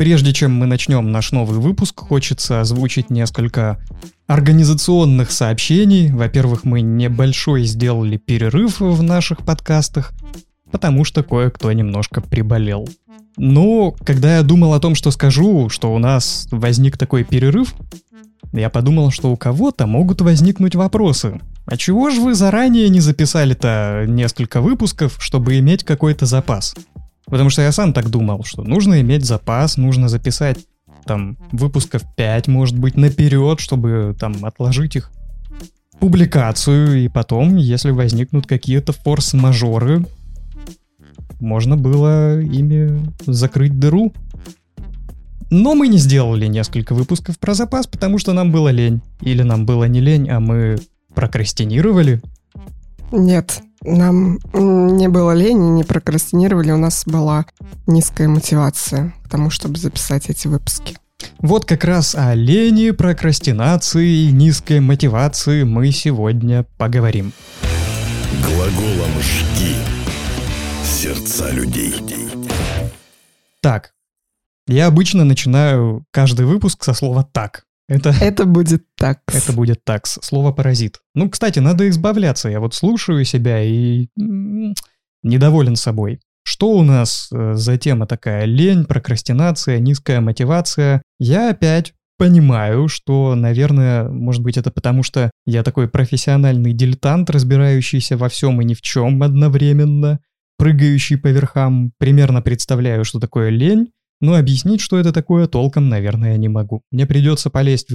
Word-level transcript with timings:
Прежде 0.00 0.32
чем 0.32 0.54
мы 0.54 0.64
начнем 0.64 1.12
наш 1.12 1.30
новый 1.30 1.58
выпуск, 1.58 2.00
хочется 2.00 2.62
озвучить 2.62 3.10
несколько 3.10 3.78
организационных 4.26 5.30
сообщений. 5.30 6.10
Во-первых, 6.10 6.64
мы 6.64 6.80
небольшой 6.80 7.64
сделали 7.64 8.16
перерыв 8.16 8.80
в 8.80 9.02
наших 9.02 9.44
подкастах, 9.44 10.14
потому 10.70 11.04
что 11.04 11.22
кое-кто 11.22 11.70
немножко 11.72 12.22
приболел. 12.22 12.88
Но 13.36 13.90
когда 13.90 14.36
я 14.36 14.42
думал 14.42 14.72
о 14.72 14.80
том, 14.80 14.94
что 14.94 15.10
скажу, 15.10 15.68
что 15.68 15.94
у 15.94 15.98
нас 15.98 16.48
возник 16.50 16.96
такой 16.96 17.22
перерыв, 17.22 17.74
я 18.54 18.70
подумал, 18.70 19.10
что 19.10 19.30
у 19.30 19.36
кого-то 19.36 19.86
могут 19.86 20.22
возникнуть 20.22 20.76
вопросы. 20.76 21.38
А 21.66 21.76
чего 21.76 22.08
же 22.08 22.22
вы 22.22 22.32
заранее 22.32 22.88
не 22.88 23.00
записали-то 23.00 24.06
несколько 24.08 24.62
выпусков, 24.62 25.18
чтобы 25.20 25.58
иметь 25.58 25.84
какой-то 25.84 26.24
запас? 26.24 26.74
Потому 27.30 27.50
что 27.50 27.62
я 27.62 27.72
сам 27.72 27.92
так 27.92 28.10
думал, 28.10 28.44
что 28.44 28.62
нужно 28.62 29.00
иметь 29.00 29.24
запас, 29.24 29.76
нужно 29.76 30.08
записать 30.08 30.58
там 31.04 31.38
выпусков 31.52 32.02
5, 32.16 32.48
может 32.48 32.78
быть, 32.78 32.96
наперед, 32.96 33.60
чтобы 33.60 34.14
там 34.18 34.44
отложить 34.44 34.96
их 34.96 35.10
публикацию, 35.98 37.04
и 37.04 37.08
потом, 37.08 37.56
если 37.56 37.90
возникнут 37.90 38.46
какие-то 38.46 38.92
форс-мажоры, 38.92 40.04
можно 41.40 41.76
было 41.76 42.40
ими 42.40 43.00
закрыть 43.26 43.78
дыру. 43.78 44.12
Но 45.50 45.74
мы 45.74 45.88
не 45.88 45.98
сделали 45.98 46.46
несколько 46.46 46.94
выпусков 46.94 47.38
про 47.38 47.54
запас, 47.54 47.86
потому 47.86 48.18
что 48.18 48.32
нам 48.32 48.52
было 48.52 48.68
лень. 48.68 49.02
Или 49.20 49.42
нам 49.42 49.66
было 49.66 49.84
не 49.84 50.00
лень, 50.00 50.28
а 50.30 50.38
мы 50.38 50.78
прокрастинировали. 51.14 52.22
Нет, 53.10 53.60
нам 53.84 54.38
не 54.52 55.08
было 55.08 55.32
лени, 55.32 55.70
не 55.70 55.84
прокрастинировали, 55.84 56.70
у 56.70 56.76
нас 56.76 57.04
была 57.06 57.46
низкая 57.86 58.28
мотивация 58.28 59.14
к 59.24 59.28
тому, 59.28 59.50
чтобы 59.50 59.78
записать 59.78 60.28
эти 60.28 60.48
выпуски. 60.48 60.96
Вот 61.38 61.64
как 61.64 61.84
раз 61.84 62.14
о 62.14 62.34
лени, 62.34 62.90
прокрастинации 62.90 64.24
и 64.24 64.32
низкой 64.32 64.80
мотивации 64.80 65.64
мы 65.64 65.90
сегодня 65.90 66.64
поговорим. 66.78 67.32
Глаголом 68.46 69.10
«жги» 69.20 69.76
сердца 70.84 71.50
людей. 71.50 71.94
Так, 73.62 73.92
я 74.66 74.86
обычно 74.86 75.24
начинаю 75.24 76.04
каждый 76.10 76.46
выпуск 76.46 76.84
со 76.84 76.94
слова 76.94 77.22
«так». 77.22 77.64
Это, 77.90 78.10
это 78.20 78.46
будет 78.46 78.84
так. 78.96 79.20
Это 79.26 79.52
будет 79.52 79.84
так. 79.84 80.06
Слово 80.06 80.52
паразит. 80.52 81.00
Ну, 81.14 81.28
кстати, 81.28 81.58
надо 81.58 81.88
избавляться. 81.88 82.48
Я 82.48 82.60
вот 82.60 82.74
слушаю 82.74 83.24
себя 83.24 83.62
и 83.62 84.08
недоволен 85.22 85.76
собой. 85.76 86.20
Что 86.42 86.70
у 86.70 86.82
нас 86.82 87.28
э, 87.32 87.54
за 87.54 87.76
тема 87.76 88.06
такая? 88.06 88.44
Лень, 88.44 88.86
прокрастинация, 88.86 89.78
низкая 89.78 90.20
мотивация. 90.20 91.02
Я 91.18 91.50
опять 91.50 91.92
понимаю, 92.16 92.88
что, 92.88 93.34
наверное, 93.34 94.08
может 94.08 94.42
быть, 94.42 94.56
это 94.56 94.70
потому, 94.70 95.02
что 95.02 95.30
я 95.46 95.62
такой 95.62 95.88
профессиональный 95.88 96.72
дилетант, 96.72 97.28
разбирающийся 97.28 98.16
во 98.16 98.28
всем 98.28 98.60
и 98.60 98.64
ни 98.64 98.74
в 98.74 98.82
чем 98.82 99.22
одновременно, 99.22 100.20
прыгающий 100.58 101.16
по 101.18 101.28
верхам, 101.28 101.92
примерно 101.98 102.40
представляю, 102.40 103.04
что 103.04 103.20
такое 103.20 103.48
лень, 103.50 103.92
но 104.20 104.34
объяснить, 104.34 104.80
что 104.80 104.98
это 104.98 105.12
такое, 105.12 105.46
толком, 105.46 105.88
наверное, 105.88 106.36
не 106.36 106.48
могу. 106.48 106.82
Мне 106.90 107.06
придется 107.06 107.50
полезть 107.50 107.88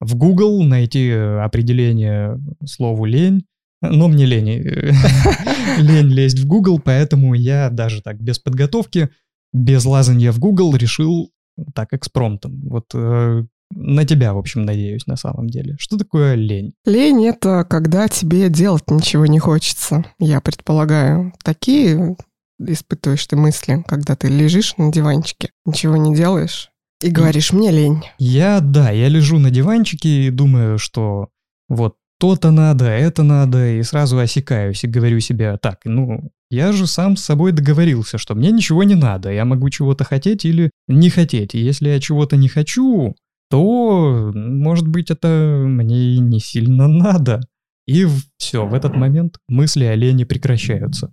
в, 0.00 0.14
Google, 0.14 0.62
найти 0.62 1.08
э, 1.08 1.40
определение 1.40 2.38
слову 2.64 3.04
«лень», 3.04 3.44
но 3.82 4.08
мне 4.08 4.24
лень, 4.24 4.50
э, 4.50 4.92
лень 5.78 6.08
лезть 6.08 6.38
в 6.38 6.46
Google, 6.46 6.78
поэтому 6.78 7.34
я 7.34 7.70
даже 7.70 8.02
так 8.02 8.20
без 8.20 8.38
подготовки, 8.38 9.10
без 9.52 9.84
лазания 9.84 10.32
в 10.32 10.38
Google 10.38 10.74
решил 10.76 11.30
так 11.74 11.92
экспромтом. 11.92 12.60
Вот 12.68 12.86
э, 12.94 13.44
на 13.74 14.04
тебя, 14.04 14.34
в 14.34 14.38
общем, 14.38 14.64
надеюсь, 14.64 15.06
на 15.06 15.16
самом 15.16 15.48
деле. 15.48 15.76
Что 15.78 15.96
такое 15.96 16.34
лень? 16.34 16.74
Лень— 16.84 17.26
это 17.26 17.64
когда 17.68 18.08
тебе 18.08 18.48
делать 18.48 18.90
ничего 18.90 19.26
не 19.26 19.38
хочется, 19.38 20.04
я 20.18 20.40
предполагаю. 20.40 21.32
Такие 21.42 22.16
испытываешь 22.58 23.26
ты 23.26 23.36
мысли, 23.36 23.84
когда 23.86 24.16
ты 24.16 24.28
лежишь 24.28 24.76
на 24.76 24.92
диванчике, 24.92 25.50
ничего 25.64 25.96
не 25.96 26.14
делаешь 26.14 26.70
и 27.02 27.10
говоришь, 27.10 27.52
мне 27.52 27.70
лень. 27.70 28.02
Я, 28.18 28.60
да, 28.60 28.90
я 28.90 29.08
лежу 29.08 29.38
на 29.38 29.50
диванчике 29.50 30.26
и 30.26 30.30
думаю, 30.30 30.78
что 30.78 31.28
вот 31.68 31.96
то-то 32.18 32.50
надо, 32.50 32.86
это 32.86 33.22
надо, 33.22 33.74
и 33.74 33.82
сразу 33.82 34.18
осекаюсь 34.18 34.82
и 34.84 34.88
говорю 34.88 35.20
себе, 35.20 35.58
так, 35.60 35.80
ну, 35.84 36.30
я 36.50 36.72
же 36.72 36.86
сам 36.86 37.16
с 37.16 37.24
собой 37.24 37.52
договорился, 37.52 38.16
что 38.16 38.34
мне 38.34 38.50
ничего 38.50 38.84
не 38.84 38.94
надо, 38.94 39.30
я 39.30 39.44
могу 39.44 39.68
чего-то 39.68 40.04
хотеть 40.04 40.44
или 40.46 40.70
не 40.88 41.10
хотеть, 41.10 41.54
и 41.54 41.60
если 41.60 41.90
я 41.90 42.00
чего-то 42.00 42.36
не 42.36 42.48
хочу, 42.48 43.14
то, 43.50 44.32
может 44.34 44.88
быть, 44.88 45.10
это 45.10 45.62
мне 45.66 46.14
и 46.14 46.18
не 46.18 46.40
сильно 46.40 46.88
надо. 46.88 47.40
И 47.86 48.06
все, 48.38 48.66
в 48.66 48.74
этот 48.74 48.96
момент 48.96 49.36
мысли 49.48 49.84
о 49.84 49.94
лени 49.94 50.24
прекращаются. 50.24 51.12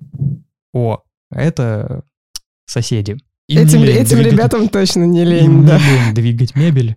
О, 0.74 1.04
это 1.36 2.04
соседи. 2.66 3.18
Им 3.48 3.60
этим 3.60 3.84
этим 3.84 4.18
двигать, 4.18 4.34
ребятам 4.34 4.70
точно 4.70 5.04
не 5.04 5.26
лень, 5.26 5.46
им 5.46 5.66
да. 5.66 5.78
Не 5.78 5.84
лень 5.84 6.14
двигать 6.14 6.56
мебель. 6.56 6.96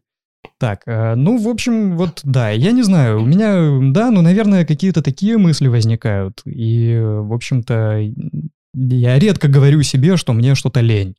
Так, 0.59 0.83
э, 0.87 1.15
ну, 1.17 1.39
в 1.39 1.49
общем, 1.49 1.97
вот, 1.97 2.21
да, 2.23 2.51
я 2.51 2.73
не 2.73 2.83
знаю, 2.83 3.23
у 3.23 3.27
меня, 3.27 3.93
да, 3.93 4.11
ну, 4.11 4.23
наверное, 4.23 4.65
какие-то 4.65 5.03
такие 5.03 5.39
мысли 5.39 5.69
возникают. 5.69 6.41
И, 6.47 6.99
в 6.99 7.33
общем-то, 7.33 8.01
я 8.75 9.19
редко 9.19 9.49
говорю 9.49 9.83
себе, 9.83 10.17
что 10.17 10.33
мне 10.33 10.55
что-то 10.55 10.81
лень 10.81 11.17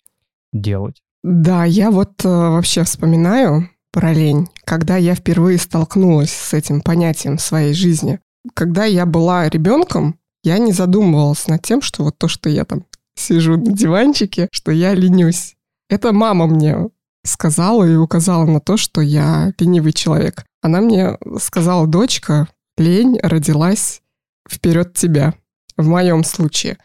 делать. 0.53 1.01
Да, 1.23 1.65
я 1.65 1.91
вот 1.91 2.23
э, 2.23 2.27
вообще 2.27 2.83
вспоминаю 2.83 3.69
про 3.91 4.13
лень, 4.13 4.47
когда 4.63 4.97
я 4.97 5.13
впервые 5.13 5.57
столкнулась 5.57 6.31
с 6.31 6.53
этим 6.53 6.81
понятием 6.81 7.37
в 7.37 7.41
своей 7.41 7.73
жизни. 7.73 8.19
Когда 8.53 8.85
я 8.85 9.05
была 9.05 9.49
ребенком, 9.49 10.19
я 10.43 10.57
не 10.57 10.71
задумывалась 10.71 11.47
над 11.47 11.61
тем, 11.63 11.81
что 11.81 12.03
вот 12.03 12.17
то, 12.17 12.27
что 12.27 12.49
я 12.49 12.63
там 12.63 12.85
сижу 13.17 13.57
на 13.57 13.71
диванчике, 13.71 14.47
что 14.51 14.71
я 14.71 14.93
ленюсь. 14.93 15.55
Это 15.89 16.13
мама 16.13 16.47
мне 16.47 16.89
сказала 17.23 17.83
и 17.83 17.95
указала 17.95 18.45
на 18.45 18.59
то, 18.59 18.77
что 18.77 19.01
я 19.01 19.53
ленивый 19.59 19.93
человек. 19.93 20.45
Она 20.61 20.81
мне 20.81 21.17
сказала, 21.39 21.87
дочка, 21.87 22.47
лень 22.77 23.19
родилась 23.21 24.01
вперед 24.49 24.93
тебя, 24.93 25.33
в 25.75 25.87
моем 25.87 26.23
случае. 26.23 26.77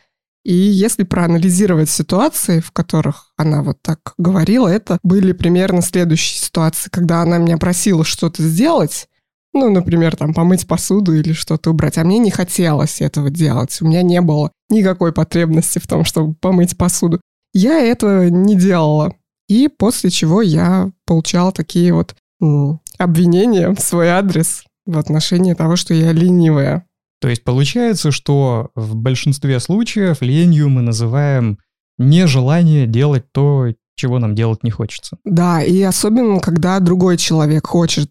И 0.45 0.53
если 0.53 1.05
проанализировать 1.05 1.89
ситуации, 1.89 2.59
в 2.59 2.73
которых 2.73 3.33
она 3.37 3.63
вот 3.63 3.81
так 3.81 4.15
говорила, 4.19 4.67
это 4.67 4.99
были 5.05 5.33
примерно 5.33 5.83
следующие 5.83 6.41
ситуации, 6.41 6.91
когда 6.91 7.23
она 7.23 7.39
меня 7.39 7.59
просила 7.59 8.05
что-то 8.05 8.43
сделать, 8.43 9.09
ну, 9.53 9.71
например, 9.71 10.17
там 10.17 10.33
помыть 10.35 10.67
посуду 10.67 11.15
или 11.15 11.33
что-то 11.33 11.71
убрать. 11.71 11.99
А 11.99 12.05
мне 12.05 12.19
не 12.19 12.31
хотелось 12.31 13.01
этого 13.01 13.31
делать. 13.31 13.77
У 13.81 13.87
меня 13.87 14.03
не 14.03 14.21
было 14.21 14.51
никакой 14.71 15.13
потребности 15.13 15.79
в 15.79 15.87
том, 15.87 16.05
чтобы 16.05 16.35
помыть 16.35 16.77
посуду. 16.77 17.21
Я 17.53 17.79
этого 17.81 18.29
не 18.29 18.57
делала. 18.57 19.15
И 19.49 19.69
после 19.69 20.11
чего 20.11 20.41
я 20.41 20.91
получала 21.07 21.53
такие 21.53 21.93
вот 21.93 22.15
м, 22.41 22.81
обвинения 22.99 23.75
в 23.75 23.81
свой 23.81 24.09
адрес 24.09 24.65
в 24.87 24.99
отношении 24.99 25.55
того, 25.55 25.77
что 25.77 25.93
я 25.93 26.13
ленивая. 26.13 26.87
То 27.21 27.29
есть 27.29 27.45
получается, 27.45 28.11
что 28.11 28.71
в 28.75 28.97
большинстве 28.97 29.61
случаев 29.61 30.23
ленью 30.23 30.69
мы 30.71 30.83
называем 30.83 31.59
нежелание 31.99 32.87
делать 32.87 33.31
то, 33.33 33.69
чего 33.95 34.19
нам 34.19 34.35
делать 34.35 34.65
не 34.65 34.71
хочется. 34.71 35.19
Да, 35.25 35.63
и 35.63 35.81
особенно, 35.83 36.41
когда 36.41 36.81
другой 36.81 37.17
человек 37.19 37.67
хочет 37.67 38.11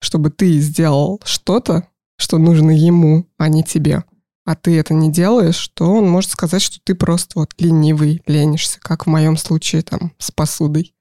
чтобы 0.00 0.30
ты 0.30 0.58
сделал 0.58 1.20
что-то, 1.24 1.88
что 2.18 2.38
нужно 2.38 2.70
ему, 2.70 3.26
а 3.38 3.48
не 3.48 3.62
тебе, 3.62 4.04
а 4.44 4.54
ты 4.54 4.78
это 4.78 4.94
не 4.94 5.12
делаешь, 5.12 5.68
то 5.74 5.84
он 5.84 6.08
может 6.08 6.30
сказать, 6.30 6.62
что 6.62 6.78
ты 6.82 6.94
просто 6.94 7.38
вот 7.38 7.50
ленивый, 7.58 8.22
ленишься, 8.26 8.80
как 8.80 9.06
в 9.06 9.10
моем 9.10 9.36
случае 9.36 9.82
там 9.82 10.12
с 10.18 10.30
посудой. 10.30 10.94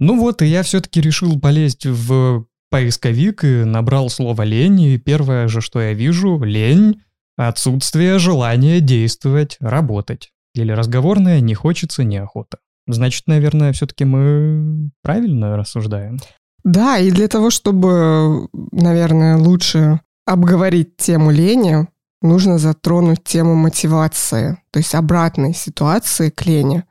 Ну 0.00 0.18
вот, 0.18 0.42
и 0.42 0.46
я 0.46 0.62
все-таки 0.62 1.00
решил 1.00 1.38
полезть 1.38 1.86
в 1.86 2.46
поисковик 2.70 3.44
и 3.44 3.64
набрал 3.64 4.10
слово 4.10 4.42
«лень», 4.42 4.80
и 4.80 4.98
первое 4.98 5.48
же, 5.48 5.60
что 5.60 5.80
я 5.80 5.92
вижу— 5.92 6.42
лень, 6.42 7.02
отсутствие 7.36 8.18
желания 8.18 8.80
действовать, 8.80 9.56
работать. 9.60 10.32
Или 10.54 10.72
разговорное 10.72 11.40
«не 11.40 11.54
хочется, 11.54 12.02
неохота». 12.02 12.58
Значит, 12.86 13.26
наверное, 13.26 13.72
все-таки 13.72 14.04
мы 14.04 14.90
правильно 15.02 15.56
рассуждаем. 15.56 16.18
Да, 16.66 16.98
и 16.98 17.12
для 17.12 17.28
того, 17.28 17.50
чтобы, 17.50 18.48
наверное, 18.72 19.36
лучше 19.36 20.00
обговорить 20.26 20.96
тему 20.96 21.30
лени, 21.30 21.86
нужно 22.20 22.58
затронуть 22.58 23.22
тему 23.22 23.54
мотивации, 23.54 24.58
то 24.72 24.80
есть 24.80 24.92
обратной 24.96 25.54
ситуации 25.54 26.28
к 26.28 26.44
лени. 26.44 26.82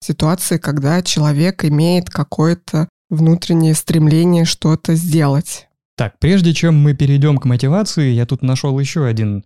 Ситуации, 0.00 0.58
когда 0.58 1.00
человек 1.00 1.64
имеет 1.64 2.10
какое-то 2.10 2.90
внутреннее 3.08 3.74
стремление 3.74 4.44
что-то 4.44 4.96
сделать. 4.96 5.66
Так, 5.96 6.18
прежде 6.18 6.52
чем 6.52 6.76
мы 6.76 6.92
перейдем 6.92 7.38
к 7.38 7.46
мотивации, 7.46 8.10
я 8.10 8.26
тут 8.26 8.42
нашел 8.42 8.78
еще 8.78 9.06
один 9.06 9.44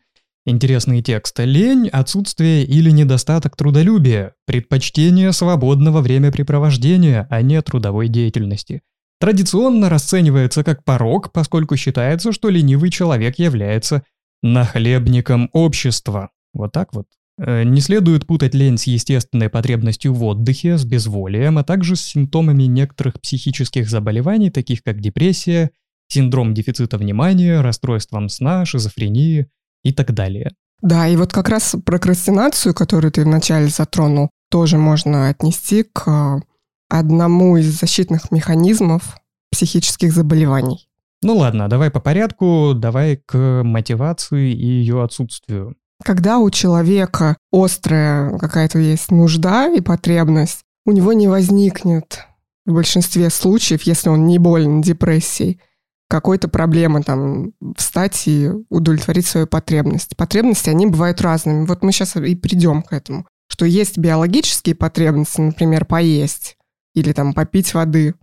Интересный 0.48 1.02
текст. 1.02 1.40
Лень, 1.40 1.88
отсутствие 1.88 2.64
или 2.64 2.90
недостаток 2.90 3.56
трудолюбия, 3.56 4.34
предпочтение 4.46 5.32
свободного 5.32 6.00
времяпрепровождения, 6.00 7.26
а 7.30 7.42
не 7.42 7.60
трудовой 7.62 8.06
деятельности. 8.06 8.82
Традиционно 9.18 9.88
расценивается 9.88 10.62
как 10.62 10.84
порог, 10.84 11.32
поскольку 11.32 11.76
считается, 11.76 12.32
что 12.32 12.50
ленивый 12.50 12.90
человек 12.90 13.38
является 13.38 14.02
нахлебником 14.42 15.48
общества. 15.52 16.30
Вот 16.52 16.72
так 16.72 16.92
вот. 16.92 17.06
Э, 17.38 17.64
не 17.64 17.80
следует 17.80 18.26
путать 18.26 18.54
лень 18.54 18.78
с 18.78 18.84
естественной 18.84 19.48
потребностью 19.48 20.12
в 20.14 20.22
отдыхе, 20.24 20.78
с 20.78 20.84
безволием, 20.84 21.58
а 21.58 21.64
также 21.64 21.96
с 21.96 22.02
симптомами 22.02 22.64
некоторых 22.64 23.20
психических 23.20 23.88
заболеваний, 23.88 24.50
таких 24.50 24.82
как 24.82 25.00
депрессия, 25.00 25.70
синдром 26.08 26.54
дефицита 26.54 26.98
внимания, 26.98 27.60
расстройством 27.60 28.28
сна, 28.28 28.64
шизофрения 28.64 29.48
и 29.82 29.92
так 29.92 30.12
далее. 30.12 30.52
Да, 30.82 31.08
и 31.08 31.16
вот 31.16 31.32
как 31.32 31.48
раз 31.48 31.74
прокрастинацию, 31.84 32.74
которую 32.74 33.10
ты 33.10 33.24
вначале 33.24 33.68
затронул, 33.68 34.30
тоже 34.50 34.78
можно 34.78 35.28
отнести 35.28 35.84
к 35.92 36.42
одному 36.88 37.56
из 37.56 37.78
защитных 37.78 38.30
механизмов 38.30 39.18
психических 39.50 40.12
заболеваний. 40.12 40.88
Ну 41.22 41.36
ладно, 41.36 41.68
давай 41.68 41.90
по 41.90 42.00
порядку, 42.00 42.72
давай 42.74 43.16
к 43.16 43.62
мотивации 43.64 44.52
и 44.52 44.66
ее 44.66 45.02
отсутствию. 45.02 45.76
Когда 46.04 46.38
у 46.38 46.50
человека 46.50 47.36
острая 47.50 48.36
какая-то 48.38 48.78
есть 48.78 49.10
нужда 49.10 49.72
и 49.72 49.80
потребность, 49.80 50.60
у 50.84 50.92
него 50.92 51.12
не 51.12 51.26
возникнет 51.26 52.26
в 52.66 52.74
большинстве 52.74 53.30
случаев, 53.30 53.82
если 53.82 54.08
он 54.08 54.26
не 54.26 54.38
болен 54.38 54.82
депрессией, 54.82 55.60
какой-то 56.08 56.48
проблемы 56.48 57.02
там 57.02 57.52
встать 57.76 58.28
и 58.28 58.50
удовлетворить 58.68 59.26
свою 59.26 59.46
потребность. 59.46 60.16
Потребности, 60.16 60.70
они 60.70 60.86
бывают 60.86 61.20
разными. 61.20 61.66
Вот 61.66 61.82
мы 61.82 61.92
сейчас 61.92 62.16
и 62.16 62.36
придем 62.36 62.82
к 62.82 62.92
этому. 62.92 63.26
Что 63.48 63.64
есть 63.64 63.98
биологические 63.98 64.74
потребности, 64.74 65.40
например, 65.40 65.84
поесть 65.84 66.56
или 66.96 67.12
там 67.12 67.34
попить 67.34 67.74
воды. 67.74 68.14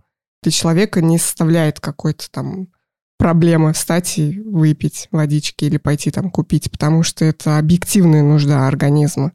Для 0.42 0.52
человека 0.52 1.00
не 1.00 1.16
составляет 1.16 1.80
какой-то 1.80 2.30
там 2.30 2.68
проблемы 3.16 3.72
встать 3.72 4.18
и 4.18 4.40
выпить 4.40 5.08
водички 5.10 5.64
или 5.64 5.78
пойти 5.78 6.10
там 6.10 6.30
купить, 6.30 6.70
потому 6.70 7.02
что 7.02 7.24
это 7.24 7.56
объективная 7.56 8.22
нужда 8.22 8.66
организма. 8.66 9.32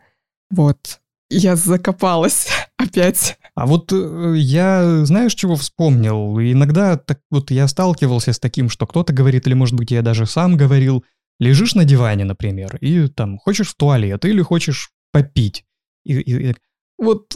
Вот. 0.51 0.99
Я 1.31 1.55
закопалась 1.55 2.49
опять. 2.77 3.39
А 3.55 3.65
вот 3.65 3.91
э, 3.93 4.33
я, 4.35 5.05
знаешь, 5.05 5.33
чего 5.35 5.55
вспомнил? 5.55 6.37
Иногда 6.39 6.97
так 6.97 7.21
вот 7.31 7.49
я 7.49 7.67
сталкивался 7.67 8.33
с 8.33 8.39
таким, 8.39 8.69
что 8.69 8.85
кто-то 8.85 9.13
говорит, 9.13 9.47
или, 9.47 9.53
может 9.53 9.75
быть, 9.75 9.91
я 9.91 10.01
даже 10.01 10.25
сам 10.25 10.57
говорил, 10.57 11.05
лежишь 11.39 11.75
на 11.75 11.85
диване, 11.85 12.25
например, 12.25 12.75
и 12.81 13.07
там 13.07 13.37
хочешь 13.37 13.69
в 13.69 13.75
туалет 13.75 14.25
или 14.25 14.41
хочешь 14.41 14.91
попить. 15.13 15.65
И, 16.03 16.13
и, 16.19 16.49
и 16.49 16.55
вот, 16.97 17.35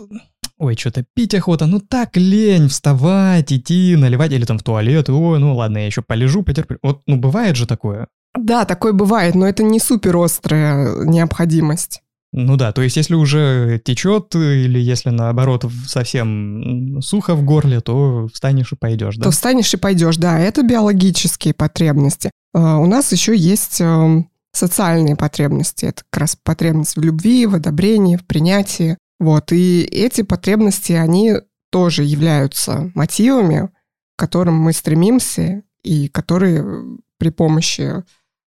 ой, 0.64 0.76
что-то 0.76 1.06
пить 1.14 1.34
охота, 1.36 1.66
ну 1.66 1.80
так 1.80 2.16
лень 2.18 2.68
вставать, 2.68 3.52
идти, 3.52 3.96
наливать, 3.96 4.32
или 4.32 4.46
там 4.46 4.58
в 4.58 4.64
туалет, 4.64 5.10
ой, 5.10 5.40
ну 5.40 5.56
ладно, 5.56 5.80
я 5.80 5.86
еще 5.86 6.02
полежу, 6.02 6.44
потерплю. 6.44 6.78
Вот, 6.82 7.02
ну 7.08 7.18
бывает 7.18 7.56
же 7.56 7.68
такое. 7.68 8.08
Да, 8.36 8.66
такое 8.66 8.94
бывает, 8.94 9.36
но 9.36 9.48
это 9.48 9.64
не 9.64 9.80
супер 9.80 10.18
острая 10.18 11.06
необходимость. 11.06 12.02
Ну 12.36 12.58
да, 12.58 12.72
то 12.72 12.82
есть 12.82 12.98
если 12.98 13.14
уже 13.14 13.80
течет 13.86 14.34
или 14.34 14.80
если 14.80 15.12
наоборот 15.12 15.66
совсем 15.88 17.00
сухо 17.02 17.36
в 17.36 17.44
горле, 17.44 17.80
то 17.80 18.28
встанешь 18.34 18.72
и 18.72 18.76
пойдешь, 18.76 19.18
да? 19.18 19.26
То 19.26 19.32
встанешь 19.32 19.72
и 19.72 19.78
пойдешь, 19.78 20.18
да. 20.18 20.40
Это 20.40 20.64
биологические 20.64 21.54
потребности. 21.54 22.32
А, 22.56 22.80
у 22.80 22.88
нас 22.88 23.12
еще 23.12 23.36
есть 23.38 23.80
эм, 23.82 24.30
социальные 24.52 25.16
потребности. 25.16 25.86
Это 25.86 26.02
как 26.10 26.22
раз 26.22 26.36
потребность 26.42 26.96
в 26.96 27.02
любви, 27.02 27.46
в 27.46 27.54
одобрении, 27.54 28.16
в 28.16 28.26
принятии. 28.26 28.98
Вот. 29.24 29.52
И 29.52 29.84
эти 29.84 30.22
потребности, 30.22 30.94
они 30.94 31.34
тоже 31.72 32.04
являются 32.04 32.92
мотивами, 32.96 33.70
к 34.16 34.20
которым 34.20 34.56
мы 34.56 34.74
стремимся 34.74 35.64
и 35.84 36.08
которые 36.08 37.00
при 37.18 37.30
помощи 37.30 38.04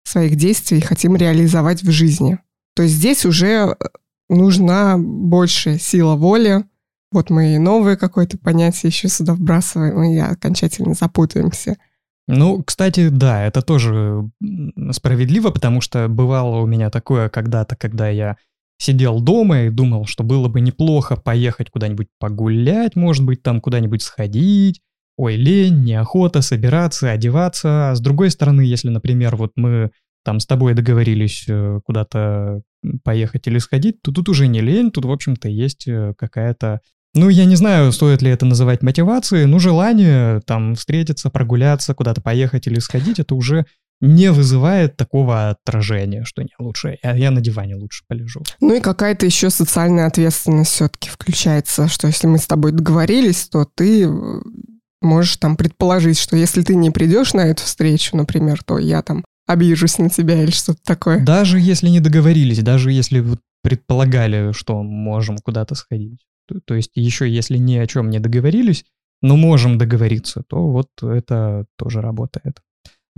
своих 0.05 0.37
действий 0.37 0.81
хотим 0.81 1.17
реализовать 1.17 1.83
в 1.83 1.91
жизни 1.91 2.39
то 2.79 2.87
здесь 2.87 3.27
уже 3.27 3.47
э, 3.47 3.75
нужна 4.29 4.97
больше 4.99 5.81
сила 5.81 6.15
воли. 6.15 6.65
Вот 7.11 7.29
мы 7.29 7.57
и 7.57 7.59
новое 7.59 7.97
какое-то 7.97 8.39
понятие 8.39 8.91
еще 8.91 9.09
сюда 9.09 9.35
вбрасываем, 9.35 10.01
и 10.05 10.17
окончательно 10.19 10.95
запутаемся. 10.95 11.77
Ну, 12.29 12.63
кстати, 12.63 13.09
да, 13.09 13.45
это 13.45 13.63
тоже 13.63 14.31
справедливо, 14.93 15.51
потому 15.51 15.81
что 15.81 16.07
бывало 16.07 16.61
у 16.61 16.67
меня 16.67 16.89
такое 16.89 17.29
когда-то, 17.29 17.75
когда 17.75 18.11
я 18.11 18.37
сидел 18.79 19.21
дома 19.21 19.63
и 19.63 19.71
думал, 19.71 20.07
что 20.07 20.25
было 20.25 20.49
бы 20.49 20.61
неплохо 20.61 21.17
поехать 21.17 21.71
куда-нибудь 21.71 22.09
погулять, 22.19 22.97
может 22.97 23.25
быть, 23.25 23.43
там 23.43 23.61
куда-нибудь 23.61 24.03
сходить. 24.03 24.81
Ой, 25.17 25.35
лень, 25.35 25.83
неохота 25.83 26.43
собираться, 26.43 27.11
одеваться. 27.11 27.91
А 27.91 27.95
с 27.95 28.01
другой 28.01 28.31
стороны, 28.31 28.61
если, 28.61 28.89
например, 28.89 29.35
вот 29.35 29.53
мы 29.57 29.91
там 30.25 30.39
с 30.39 30.47
тобой 30.47 30.75
договорились 30.75 31.45
э, 31.49 31.81
куда-то 31.85 32.63
поехать 33.03 33.49
или 33.49 33.59
сходить, 33.59 34.01
то 34.03 34.13
тут 34.13 34.29
уже 34.29 34.47
не 34.47 34.61
лень, 34.61 34.93
тут, 34.93 35.05
в 35.07 35.11
общем-то, 35.11 35.49
есть 35.49 35.89
э, 35.89 36.15
какая-то 36.17 36.81
ну, 37.15 37.31
я 37.31 37.47
не 37.47 37.57
знаю, 37.57 37.91
стоит 37.91 38.23
ли 38.23 38.31
это 38.31 38.45
называть 38.45 38.83
мотивацией, 38.83 39.47
но 39.47 39.59
желание 39.59 40.41
там 40.47 40.75
встретиться, 40.75 41.31
прогуляться, 41.31 41.95
куда-то 41.95 42.21
поехать 42.21 42.67
или 42.67 42.79
сходить, 42.79 43.19
это 43.19 43.35
уже 43.35 43.65
не 44.01 44.31
вызывает 44.31 44.97
такого 44.97 45.51
отражения, 45.51 46.25
что 46.25 46.43
не 46.43 46.55
лучше, 46.59 46.99
я, 47.03 47.15
я 47.15 47.31
на 47.31 47.41
диване 47.41 47.77
лучше 47.77 48.05
полежу. 48.07 48.43
Ну 48.61 48.77
и 48.77 48.81
какая-то 48.81 49.27
еще 49.27 49.51
социальная 49.51 50.07
ответственность 50.07 50.73
все-таки 50.73 51.09
включается, 51.09 51.89
что 51.89 52.07
если 52.07 52.27
мы 52.27 52.39
с 52.39 52.47
тобой 52.47 52.73
договорились, 52.73 53.49
то 53.49 53.65
ты 53.65 54.05
э, 54.05 54.41
можешь 55.03 55.37
там 55.39 55.57
предположить, 55.57 56.19
что 56.19 56.37
если 56.37 56.63
ты 56.63 56.77
не 56.77 56.91
придешь 56.91 57.35
на 57.35 57.41
эту 57.41 57.63
встречу, 57.65 58.17
например, 58.17 58.63
то 58.65 58.79
я 58.79 59.03
там 59.03 59.25
обижусь 59.47 59.99
на 59.99 60.11
тебя 60.11 60.43
или 60.43 60.51
что-то 60.51 60.81
такое. 60.85 61.25
Даже 61.25 61.59
если 61.59 61.89
не 61.89 62.01
договорились, 62.01 62.63
даже 62.63 62.93
если 62.93 63.25
предполагали, 63.63 64.53
что 64.53 64.83
можем 64.83 65.39
куда-то 65.39 65.75
сходить. 65.75 66.21
То, 66.47 66.61
то 66.65 66.75
есть 66.75 66.93
еще 66.95 67.29
если 67.29 67.59
ни 67.59 67.77
о 67.77 67.87
чем 67.87 68.11
не 68.11 68.21
договорились, 68.21 68.85
но 69.21 69.37
можем 69.37 69.79
договориться, 69.79 70.43
то 70.49 70.71
вот 70.71 70.89
это 71.03 71.67
тоже 71.77 72.01
работает. 72.01 72.61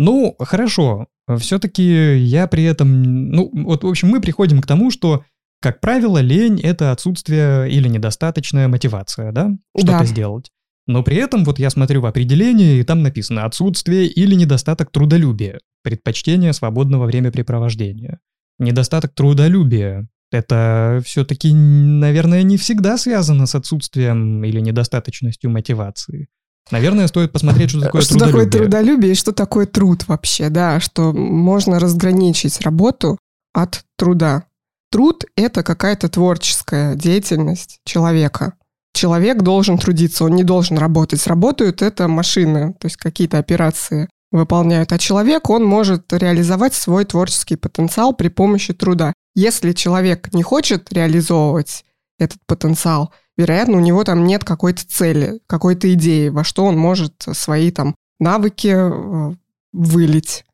Ну, 0.01 0.35
хорошо. 0.39 1.09
Все-таки 1.37 2.17
я 2.17 2.47
при 2.47 2.65
этом... 2.65 3.31
Ну, 3.31 3.51
вот, 3.53 3.85
в 3.85 3.87
общем, 3.87 4.09
мы 4.09 4.23
приходим 4.23 4.63
к 4.63 4.67
тому, 4.67 4.91
что, 4.91 5.27
как 5.61 5.81
правило, 5.81 6.17
лень— 6.17 6.59
это 6.63 6.91
отсутствие 6.91 7.71
или 7.71 7.87
недостаточная 7.87 8.67
мотивация, 8.67 9.31
да? 9.31 9.51
Что-то 9.77 9.99
да. 9.99 10.05
сделать. 10.07 10.51
Но 10.87 11.03
при 11.03 11.19
этом 11.19 11.45
вот 11.45 11.59
я 11.59 11.69
смотрю 11.69 12.01
в 12.01 12.07
определении, 12.07 12.79
и 12.79 12.83
там 12.83 13.03
написано 13.03 13.45
«отсутствие 13.45 14.07
или 14.07 14.35
недостаток 14.35 14.91
трудолюбия, 14.91 15.61
предпочтение 15.83 16.55
свободного 16.55 17.05
времяпрепровождения». 17.05 18.21
Недостаток 18.59 19.15
трудолюбия— 19.15 20.09
это 20.33 21.03
все-таки, 21.05 21.53
наверное, 21.53 22.43
не 22.43 22.57
всегда 22.57 22.97
связано 22.97 23.45
с 23.45 23.55
отсутствием 23.55 24.43
или 24.45 24.61
недостаточностью 24.61 25.51
мотивации. 25.51 26.29
Наверное, 26.71 27.09
стоит 27.09 27.33
посмотреть, 27.33 27.71
что 27.71 27.81
такое 27.81 28.03
что 28.03 28.15
трудолюбие. 28.15 28.41
Что 28.41 28.49
такое 28.49 28.61
трудолюбие 28.61 29.13
и 29.13 29.17
что 29.17 29.33
такое 29.33 29.67
труд 29.67 30.09
вообще, 30.09 30.49
да, 30.49 30.81
что 30.81 31.13
можно 31.13 31.79
разграничить 31.79 32.61
работу 32.61 33.19
от 33.53 33.85
труда. 33.97 34.45
Труд— 34.91 35.25
это 35.37 35.63
какая-то 35.63 36.09
творческая 36.09 36.95
деятельность 36.95 37.79
человека– 37.85 38.55
человек 38.93 39.43
должен 39.43 39.79
трудиться, 39.79 40.25
он 40.25 40.35
не 40.35 40.45
должен 40.45 40.79
работать. 40.79 41.27
Работают 41.27 41.83
это 41.83 42.09
машины, 42.09 42.75
то 42.79 42.87
есть 42.87 42.97
какие-то 42.97 43.39
операции 43.39 44.09
выполняют. 44.31 44.93
А 44.93 44.99
человек, 44.99 45.51
он 45.51 45.65
может 45.65 46.13
реализовать 46.13 46.75
свой 46.75 47.05
творческий 47.05 47.57
потенциал 47.57 48.13
при 48.13 48.29
помощи 48.29 48.73
труда. 48.75 49.13
Если 49.35 49.73
человек 49.73 50.33
не 50.33 50.43
хочет 50.43 50.93
реализовывать 50.93 51.85
этот 52.19 52.39
потенциал, 52.47 53.13
вероятно, 53.41 53.77
у 53.77 53.81
него 53.81 54.05
там 54.05 54.25
нет 54.25 54.45
какой-то 54.45 54.87
цели, 54.87 55.41
какой-то 55.47 55.93
идеи, 55.95 56.29
во 56.29 56.45
что 56.45 56.65
он 56.65 56.79
может 56.79 57.15
свои 57.33 57.71
там 57.71 57.95
навыки 58.19 58.73
э, 58.73 59.35
вылить. 59.73 60.45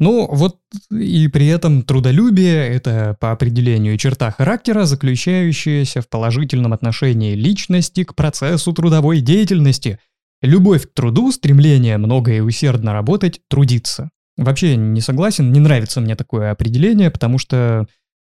Ну, 0.00 0.28
вот 0.30 0.58
и 0.90 1.28
при 1.28 1.46
этом 1.46 1.82
трудолюбие– 1.82 2.68
это 2.68 3.16
по 3.20 3.30
определению 3.30 3.96
черта 3.96 4.32
характера, 4.32 4.84
заключающаяся 4.84 6.02
в 6.02 6.08
положительном 6.08 6.72
отношении 6.72 7.34
личности 7.34 8.02
к 8.02 8.14
процессу 8.14 8.72
трудовой 8.72 9.20
деятельности. 9.20 10.00
Любовь 10.42 10.88
к 10.88 10.94
труду, 10.94 11.30
стремление 11.30 11.96
много 11.96 12.32
и 12.32 12.40
усердно 12.40 12.92
работать, 12.92 13.40
трудиться. 13.48 14.10
Вообще 14.36 14.76
не 14.76 15.00
согласен, 15.00 15.52
не 15.52 15.60
нравится 15.60 16.00
мне 16.00 16.16
такое 16.16 16.50
определение, 16.50 17.10
потому 17.10 17.38
что 17.38 17.86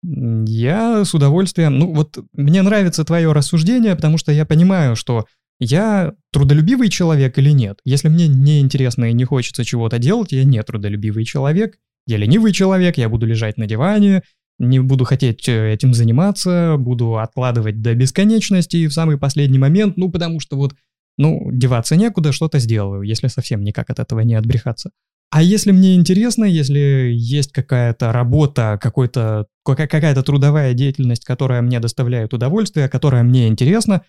я 0.10 1.04
с 1.04 1.14
удовольствием, 1.14 1.78
ну 1.78 1.94
вот 1.94 2.18
мне 2.34 2.62
нравится 2.62 3.04
твое 3.04 3.32
рассуждение, 3.34 3.96
потому 3.96 4.18
что 4.18 4.32
я 4.32 4.46
понимаю, 4.46 4.96
что 4.96 5.26
я 5.60 6.14
трудолюбивый 6.32 6.90
человек 6.90 7.38
или 7.38 7.52
нет? 7.52 7.80
Если 7.84 8.08
мне 8.08 8.28
не 8.28 8.62
интересно 8.62 9.06
и 9.06 9.14
не 9.14 9.26
хочется 9.26 9.66
чего-то 9.66 10.00
делать, 10.00 10.32
я 10.32 10.44
не 10.44 10.62
трудолюбивый 10.64 11.26
человек, 11.26 11.78
я 12.06 12.18
ленивый 12.18 12.54
человек, 12.54 12.98
я 12.98 13.10
буду 13.10 13.26
лежать 13.26 13.58
на 13.58 13.66
диване, 13.66 14.22
не 14.60 14.80
буду 14.80 15.04
хотеть 15.04 15.48
э, 15.50 15.74
этим 15.74 15.94
заниматься, 15.94 16.76
буду 16.78 17.18
откладывать 17.18 17.82
до 17.82 17.94
бесконечности 17.94 18.78
и 18.78 18.88
в 18.88 18.94
самый 18.94 19.18
последний 19.18 19.60
момент, 19.60 19.98
ну, 19.98 20.10
потому 20.10 20.40
что 20.40 20.56
вот, 20.56 20.74
ну, 21.18 21.50
деваться 21.52 21.96
некуда, 21.96 22.32
что-то 22.32 22.60
сделаю, 22.60 23.02
если 23.02 23.28
совсем 23.28 23.62
никак 23.62 23.90
от 23.90 24.00
этого 24.00 24.22
не 24.22 24.36
отбрехаться. 24.36 24.92
А 25.30 25.42
если 25.42 25.72
мне 25.72 25.96
интересно, 25.96 26.46
если 26.46 27.12
есть 27.14 27.52
какая-то 27.52 28.14
работа, 28.14 28.80
какой-то, 28.82 29.48
какая-то 29.64 30.24
трудовая 30.24 30.74
деятельность, 30.74 31.26
которая 31.26 31.62
мне 31.62 31.80
доставляет 31.80 32.34
удовольствие, 32.34 32.88
которая 32.88 33.24
мне 33.24 33.48
интересна, 33.48 34.04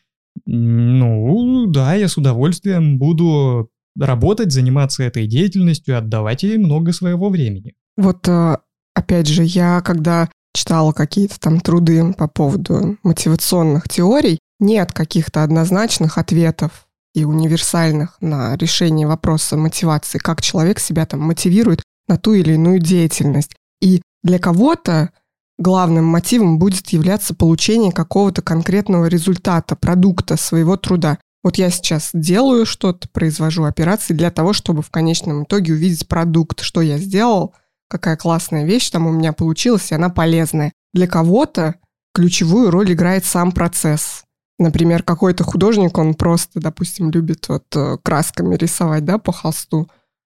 ну, 0.47 1.67
да, 1.67 1.95
я 1.95 2.09
с 2.09 2.17
удовольствием 2.17 2.99
буду 2.99 3.71
работать, 3.99 4.53
заниматься 4.53 5.03
этой 5.03 5.27
деятельностью, 5.27 5.99
отдавать 5.99 6.45
ей 6.45 6.57
много 6.57 6.93
своего 6.93 7.31
времени. 7.31 7.75
Вот, 7.97 8.29
э, 8.29 8.59
опять 8.95 9.27
же, 9.27 9.43
я 9.43 9.81
когда 9.81 10.29
читала 10.55 10.93
какие-то 10.93 11.39
там 11.41 11.61
труды 11.61 12.13
по 12.15 12.29
поводу 12.29 12.97
мотивационных 13.03 13.89
теорий, 13.89 14.39
нет 14.61 14.93
каких-то 14.93 15.43
однозначных 15.43 16.19
ответов 16.19 16.88
и 17.19 17.25
универсальных 17.25 18.17
на 18.21 18.57
решение 18.57 19.07
вопроса 19.07 19.57
мотивации, 19.57 20.19
как 20.19 20.41
человек 20.41 20.79
себя 20.79 21.05
там 21.05 21.21
мотивирует 21.21 21.83
на 22.07 22.17
ту 22.17 22.35
или 22.35 22.53
иную 22.55 22.79
деятельность. 22.79 23.55
И 23.81 24.03
для 24.23 24.39
кого-то 24.39 25.11
главным 25.59 26.05
мотивом 26.05 26.59
будет 26.59 26.89
являться 26.91 27.35
получение 27.35 27.91
какого-то 27.91 28.43
конкретного 28.43 29.07
результата, 29.07 29.75
продукта 29.75 30.37
своего 30.37 30.77
труда. 30.77 31.19
Вот 31.43 31.57
я 31.57 31.71
сейчас 31.71 32.11
делаю 32.13 32.67
что-то, 32.67 33.09
произвожу 33.09 33.65
операции 33.65 34.15
для 34.15 34.31
того, 34.31 34.53
чтобы 34.53 34.83
в 34.83 34.91
конечном 34.91 35.45
итоге 35.45 35.73
увидеть 35.73 36.07
продукт, 36.07 36.61
что 36.61 36.81
я 36.81 36.99
сделал, 36.99 37.55
какая 37.89 38.17
классная 38.17 38.65
вещь 38.65 38.91
там 38.91 39.07
у 39.07 39.13
меня 39.13 39.33
получилась, 39.33 39.91
и 39.91 39.95
она 39.95 40.09
полезная. 40.09 40.73
Для 40.95 41.09
кого-то 41.09 41.75
ключевую 42.15 42.71
роль 42.71 42.93
играет 42.93 43.25
сам 43.25 43.51
процесс. 43.53 44.25
Например, 44.59 45.03
какой-то 45.03 45.45
художник, 45.45 45.97
он 45.99 46.15
просто, 46.15 46.61
допустим, 46.61 47.11
любит 47.11 47.49
вот 47.49 47.65
э, 47.77 47.97
красками 48.03 48.57
рисовать, 48.57 49.05
да, 49.05 49.19
по 49.19 49.33
холсту. 49.33 49.89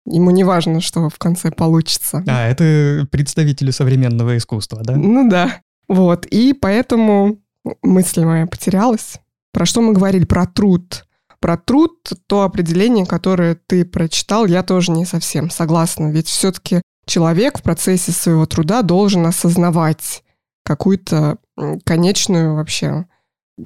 Ему 0.07 0.31
не 0.31 0.45
важно, 0.45 0.81
что 0.81 1.09
в 1.09 1.19
конце 1.19 1.50
получится. 1.50 2.23
А, 2.26 2.49
это 2.49 3.07
представители 3.11 3.71
современного 3.71 4.37
искусства, 4.37 4.83
да? 4.83 4.97
Ну 4.97 5.28
да. 5.28 5.61
Вот. 5.88 6.26
И 6.26 6.54
поэтому 6.54 7.38
мысль 7.83 8.25
моя 8.25 8.47
потерялась. 8.47 9.19
Про 9.52 9.66
что 9.66 9.81
мы 9.81 9.93
говорили? 9.93 10.25
Про 10.25 10.47
труд. 10.47 11.07
Про 11.40 11.59
труд, 11.59 12.11
то 12.26 12.43
определение, 12.43 13.04
которое 13.04 13.54
ты 13.54 13.85
прочитал, 13.85 14.47
я 14.47 14.62
тоже 14.62 14.93
не 14.93 15.04
совсем 15.04 15.50
согласна. 15.50 16.11
Ведь 16.11 16.28
все-таки 16.28 16.81
человек 17.07 17.59
в 17.59 17.62
процессе 17.62 18.12
своего 18.12 18.47
труда 18.47 18.83
должен 18.83 19.26
осознавать 19.26 20.25
какую-то 20.64 21.38
конечную 21.85 22.54
вообще 22.54 23.07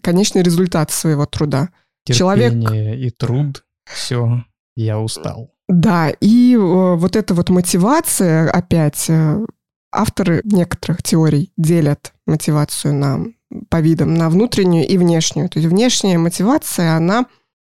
конечный 0.03 0.43
результат 0.43 0.91
своего 0.91 1.27
труда. 1.27 1.71
Терпение 2.05 2.63
Человек... 2.63 2.99
и 2.99 3.11
труд, 3.11 3.65
все, 3.85 4.45
я 4.77 4.99
устал. 5.01 5.53
Да, 5.69 6.11
и 6.21 6.55
э, 6.55 6.59
вот 6.59 7.15
эта 7.15 7.35
вот 7.35 7.51
мотивация, 7.51 8.51
опять, 8.51 9.11
э, 9.11 9.45
авторы 9.93 10.41
некоторых 10.45 11.03
теорий 11.03 11.53
делят 11.57 12.13
мотивацию 12.27 12.95
на, 12.95 13.27
по 13.69 13.81
видам 13.81 14.15
на 14.15 14.31
внутреннюю 14.31 14.87
и 14.87 14.97
внешнюю. 14.97 15.49
То 15.51 15.59
есть 15.59 15.71
внешняя 15.71 16.17
мотивация, 16.17 16.95
она 16.95 17.27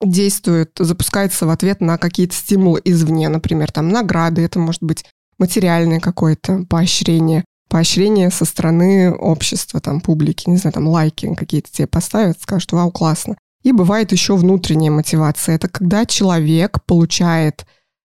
действует, 0.03 0.73
запускается 0.79 1.47
в 1.47 1.51
ответ 1.51 1.81
на 1.81 1.99
какие-то 1.99 2.35
стимулы 2.35 2.81
извне, 2.85 3.29
например, 3.29 3.71
там 3.71 3.89
награды, 3.89 4.43
это 4.43 4.59
может 4.59 4.83
быть 4.83 5.05
материальное 5.39 6.01
какое-то 6.01 6.65
поощрение, 6.69 7.45
поощрение 7.69 8.31
со 8.31 8.45
стороны 8.45 9.13
общества, 9.13 9.81
там, 9.81 10.01
публики, 10.01 10.49
не 10.49 10.57
знаю, 10.57 10.73
там, 10.75 10.89
лайки 10.89 11.35
какие-то 11.35 11.71
тебе 11.71 11.87
поставят, 11.87 12.41
скажут, 12.41 12.73
вау, 12.73 12.91
классно. 12.91 13.37
И 13.63 13.73
бывает 13.73 14.13
еще 14.13 14.37
внутренняя 14.37 14.91
мотивация. 14.91 15.57
Это 15.57 15.69
когда 15.69 16.05
человек 16.05 16.85
получает 16.85 17.67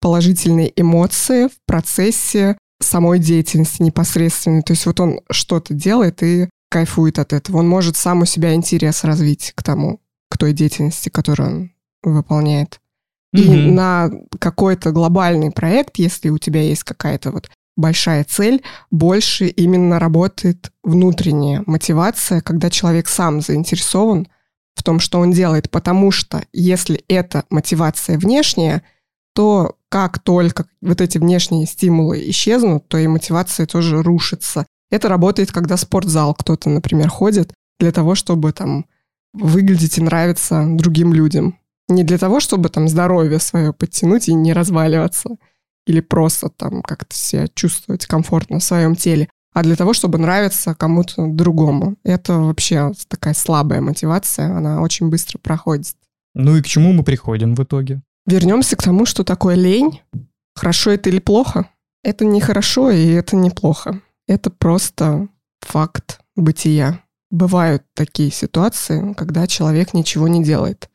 положительные 0.00 0.72
эмоции 0.80 1.46
в 1.46 1.52
процессе 1.66 2.58
самой 2.80 3.18
деятельности 3.18 3.82
непосредственно. 3.82 4.62
То 4.62 4.72
есть 4.72 4.86
вот 4.86 5.00
он 5.00 5.20
что-то 5.30 5.72
делает 5.72 6.22
и 6.22 6.48
кайфует 6.68 7.18
от 7.18 7.32
этого. 7.32 7.58
Он 7.58 7.68
может 7.68 7.96
сам 7.96 8.22
у 8.22 8.24
себя 8.26 8.54
интерес 8.54 9.04
развить 9.04 9.52
к 9.54 9.62
тому, 9.62 10.00
к 10.28 10.36
той 10.36 10.52
деятельности, 10.52 11.08
которую 11.08 11.48
он 11.48 11.70
выполняет. 12.02 12.80
И 13.32 13.42
mm-hmm. 13.42 13.70
на 13.72 14.10
какой-то 14.38 14.92
глобальный 14.92 15.50
проект, 15.50 15.96
если 15.98 16.28
у 16.28 16.38
тебя 16.38 16.62
есть 16.62 16.84
какая-то 16.84 17.30
вот 17.30 17.50
большая 17.76 18.24
цель, 18.24 18.62
больше 18.90 19.46
именно 19.46 19.98
работает 19.98 20.72
внутренняя 20.82 21.62
мотивация, 21.66 22.40
когда 22.40 22.70
человек 22.70 23.08
сам 23.08 23.40
заинтересован 23.40 24.28
в 24.74 24.82
том, 24.82 24.98
что 24.98 25.20
он 25.20 25.30
делает, 25.30 25.70
потому 25.70 26.10
что 26.10 26.42
если 26.52 27.04
это 27.08 27.44
мотивация 27.50 28.18
внешняя, 28.18 28.82
то 29.34 29.76
как 29.88 30.18
только 30.18 30.66
вот 30.80 31.00
эти 31.00 31.18
внешние 31.18 31.66
стимулы 31.66 32.30
исчезнут, 32.30 32.88
то 32.88 32.98
и 32.98 33.06
мотивация 33.06 33.66
тоже 33.66 34.02
рушится. 34.02 34.66
Это 34.90 35.08
работает, 35.08 35.52
когда 35.52 35.76
спортзал 35.76 36.34
кто-то, 36.34 36.70
например, 36.70 37.08
ходит 37.08 37.52
для 37.78 37.92
того, 37.92 38.14
чтобы 38.14 38.52
там 38.52 38.86
выглядеть 39.32 39.98
и 39.98 40.02
нравиться 40.02 40.64
другим 40.66 41.12
людям. 41.12 41.58
Не 41.88 42.02
для 42.02 42.18
того, 42.18 42.40
чтобы 42.40 42.68
там 42.68 42.88
здоровье 42.88 43.38
свое 43.38 43.72
подтянуть 43.72 44.28
и 44.28 44.34
не 44.34 44.52
разваливаться– 44.52 45.36
или 45.86 46.00
просто 46.00 46.48
там 46.48 46.82
как-то 46.82 47.16
себя 47.16 47.48
чувствовать 47.54 48.06
комфортно 48.06 48.58
в 48.58 48.64
своем 48.64 48.96
теле, 48.96 49.28
а 49.52 49.62
для 49.62 49.76
того, 49.76 49.94
чтобы 49.94 50.18
нравиться 50.18 50.74
кому-то 50.74 51.26
другому. 51.28 51.96
Это 52.04 52.34
вообще 52.38 52.92
такая 53.08 53.32
слабая 53.32 53.80
мотивация, 53.80 54.54
она 54.54 54.82
очень 54.82 55.08
быстро 55.08 55.38
проходит. 55.38 55.94
Ну 56.34 56.56
и 56.56 56.62
к 56.62 56.66
чему 56.66 56.92
мы 56.92 57.02
приходим 57.02 57.54
в 57.54 57.62
итоге? 57.62 58.02
Вернемся 58.26 58.76
к 58.76 58.82
тому, 58.82 59.06
что 59.06 59.24
такое 59.24 59.54
лень. 59.54 60.02
Хорошо 60.54 60.90
это 60.90 61.08
или 61.08 61.20
плохо? 61.20 61.70
Это 62.02 62.24
не 62.24 62.40
хорошо 62.40 62.90
и 62.90 63.06
это 63.08 63.36
не 63.36 63.50
плохо. 63.50 64.02
Это 64.26 64.50
просто 64.50 65.28
факт 65.60 66.20
бытия. 66.34 67.00
Бывают 67.30 67.84
такие 67.94 68.30
ситуации, 68.30 69.14
когда 69.14 69.46
человек 69.46 69.94
ничего 69.94 70.28
не 70.28 70.44
делает. 70.44 70.90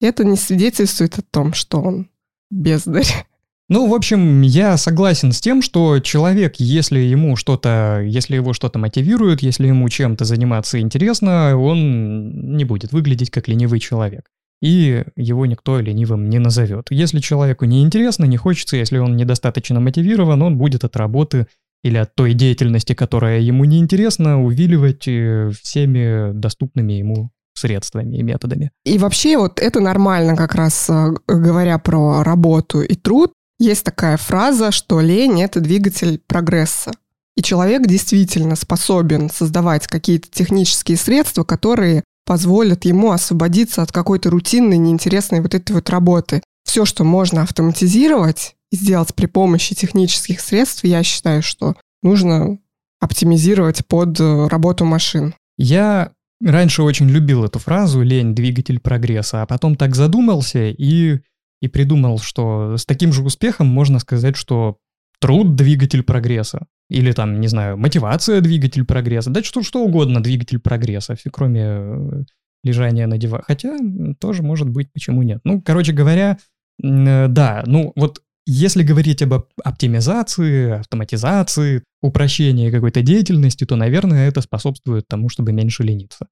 И 0.00 0.06
это 0.06 0.24
не 0.24 0.36
свидетельствует 0.36 1.18
о 1.18 1.22
том, 1.22 1.52
что 1.52 1.80
он 1.80 2.08
бездарь 2.50 3.26
ну, 3.68 3.88
в 3.88 3.94
общем, 3.94 4.42
я 4.42 4.76
согласен 4.76 5.32
с 5.32 5.40
тем, 5.40 5.60
что 5.60 5.98
человек, 5.98 6.56
если 6.58 7.00
ему 7.00 7.34
что-то, 7.34 8.00
если 8.04 8.36
его 8.36 8.52
что-то 8.52 8.78
мотивирует, 8.78 9.42
если 9.42 9.66
ему 9.66 9.88
чем-то 9.88 10.24
заниматься 10.24 10.80
интересно, 10.80 11.58
он 11.58 12.56
не 12.56 12.64
будет 12.64 12.92
выглядеть 12.92 13.30
как 13.30 13.48
ленивый 13.48 13.80
человек. 13.80 14.26
И 14.62 15.04
его 15.16 15.46
никто 15.46 15.80
ленивым 15.80 16.30
не 16.30 16.38
назовет. 16.38 16.86
Если 16.90 17.18
человеку 17.18 17.64
не 17.64 17.82
интересно, 17.82 18.24
не 18.24 18.36
хочется, 18.36 18.76
если 18.76 18.98
он 18.98 19.16
недостаточно 19.16 19.80
мотивирован, 19.80 20.40
он 20.42 20.56
будет 20.56 20.84
от 20.84 20.96
работы 20.96 21.46
или 21.82 21.98
от 21.98 22.14
той 22.14 22.34
деятельности, 22.34 22.94
которая 22.94 23.40
ему 23.40 23.64
не 23.64 23.78
интересна, 23.78 24.42
увиливать 24.42 25.06
э, 25.08 25.50
всеми 25.60 26.32
доступными 26.32 26.94
ему 26.94 27.30
средствами 27.54 28.16
и 28.16 28.22
методами. 28.22 28.70
И 28.84 28.98
вообще 28.98 29.36
вот 29.38 29.60
это 29.60 29.80
нормально 29.80 30.36
как 30.36 30.54
раз 30.54 30.88
э, 30.88 31.14
говоря 31.26 31.78
про 31.78 32.22
работу 32.22 32.80
и 32.80 32.94
труд, 32.94 33.32
есть 33.58 33.84
такая 33.84 34.16
фраза, 34.16 34.70
что 34.70 35.00
лень— 35.00 35.42
это 35.42 35.60
двигатель 35.60 36.20
прогресса. 36.26 36.92
И 37.36 37.42
человек 37.42 37.86
действительно 37.86 38.56
способен 38.56 39.30
создавать 39.30 39.86
какие-то 39.86 40.28
технические 40.30 40.96
средства, 40.96 41.44
которые 41.44 42.02
позволят 42.24 42.84
ему 42.84 43.12
освободиться 43.12 43.82
от 43.82 43.92
какой-то 43.92 44.30
рутинной, 44.30 44.78
неинтересной 44.78 45.40
вот 45.40 45.54
этой 45.54 45.72
вот 45.72 45.88
работы. 45.90 46.42
Все, 46.64 46.84
что 46.84 47.04
можно 47.04 47.42
автоматизировать 47.42 48.56
и 48.72 48.76
сделать 48.76 49.14
при 49.14 49.26
помощи 49.26 49.74
технических 49.74 50.40
средств, 50.40 50.84
я 50.84 51.02
считаю, 51.02 51.42
что 51.42 51.76
нужно 52.02 52.58
оптимизировать 53.00 53.86
под 53.86 54.18
э, 54.18 54.48
работу 54.48 54.84
машин. 54.84 55.34
Я 55.58 56.12
раньше 56.42 56.82
очень 56.82 57.08
любил 57.08 57.44
эту 57.44 57.58
фразу 57.58 58.02
«лень– 58.02 58.34
двигатель 58.34 58.80
прогресса», 58.80 59.42
а 59.42 59.46
потом 59.46 59.76
так 59.76 59.94
задумался 59.94 60.66
и 60.66 61.20
и 61.60 61.68
придумал, 61.68 62.18
что 62.18 62.76
с 62.76 62.84
таким 62.84 63.12
же 63.12 63.22
успехом 63.22 63.66
можно 63.66 63.98
сказать, 63.98 64.36
что 64.36 64.78
труд– 65.20 65.54
двигатель 65.56 66.02
прогресса. 66.02 66.66
Или 66.88 67.12
там, 67.12 67.40
не 67.40 67.48
знаю, 67.48 67.76
мотивация– 67.76 68.40
двигатель 68.42 68.84
прогресса. 68.84 69.30
Да 69.30 69.42
что, 69.42 69.62
что 69.62 69.82
угодно 69.84 70.22
двигатель 70.22 70.58
прогресса, 70.58 71.16
кроме 71.32 71.62
э, 71.62 72.22
лежания 72.62 73.06
на 73.06 73.18
диване. 73.18 73.44
Хотя 73.46 73.76
тоже 74.20 74.42
может 74.42 74.68
быть, 74.68 74.92
почему 74.92 75.22
нет. 75.22 75.40
Ну, 75.44 75.62
короче 75.62 75.92
говоря, 75.92 76.38
э, 76.82 77.28
да, 77.28 77.64
ну 77.66 77.92
вот 77.96 78.22
если 78.46 78.84
говорить 78.84 79.22
об 79.22 79.46
оптимизации, 79.64 80.78
автоматизации, 80.78 81.82
упрощении 82.00 82.70
какой-то 82.70 83.02
деятельности, 83.02 83.64
то, 83.64 83.74
наверное, 83.74 84.28
это 84.28 84.40
способствует 84.40 85.08
тому, 85.08 85.28
чтобы 85.28 85.52
меньше 85.52 85.82
лениться. 85.82 86.28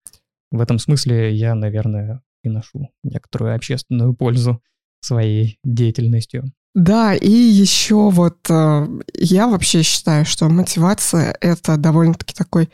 В 0.53 0.61
этом 0.61 0.79
смысле 0.79 1.35
я, 1.35 1.57
наверное, 1.57 2.23
и 2.45 2.49
ношу 2.49 2.91
некоторую 3.03 3.57
общественную 3.57 4.15
пользу 4.15 4.63
своей 5.05 5.59
деятельностью. 5.65 6.53
Да, 6.75 7.15
и 7.15 7.31
еще 7.31 8.11
вот 8.11 8.39
э, 8.49 8.89
я 9.15 9.47
вообще 9.47 9.83
считаю, 9.83 10.25
что 10.25 10.49
мотивация— 10.49 11.37
это 11.41 11.77
довольно-таки 11.77 12.35
такой, 12.35 12.69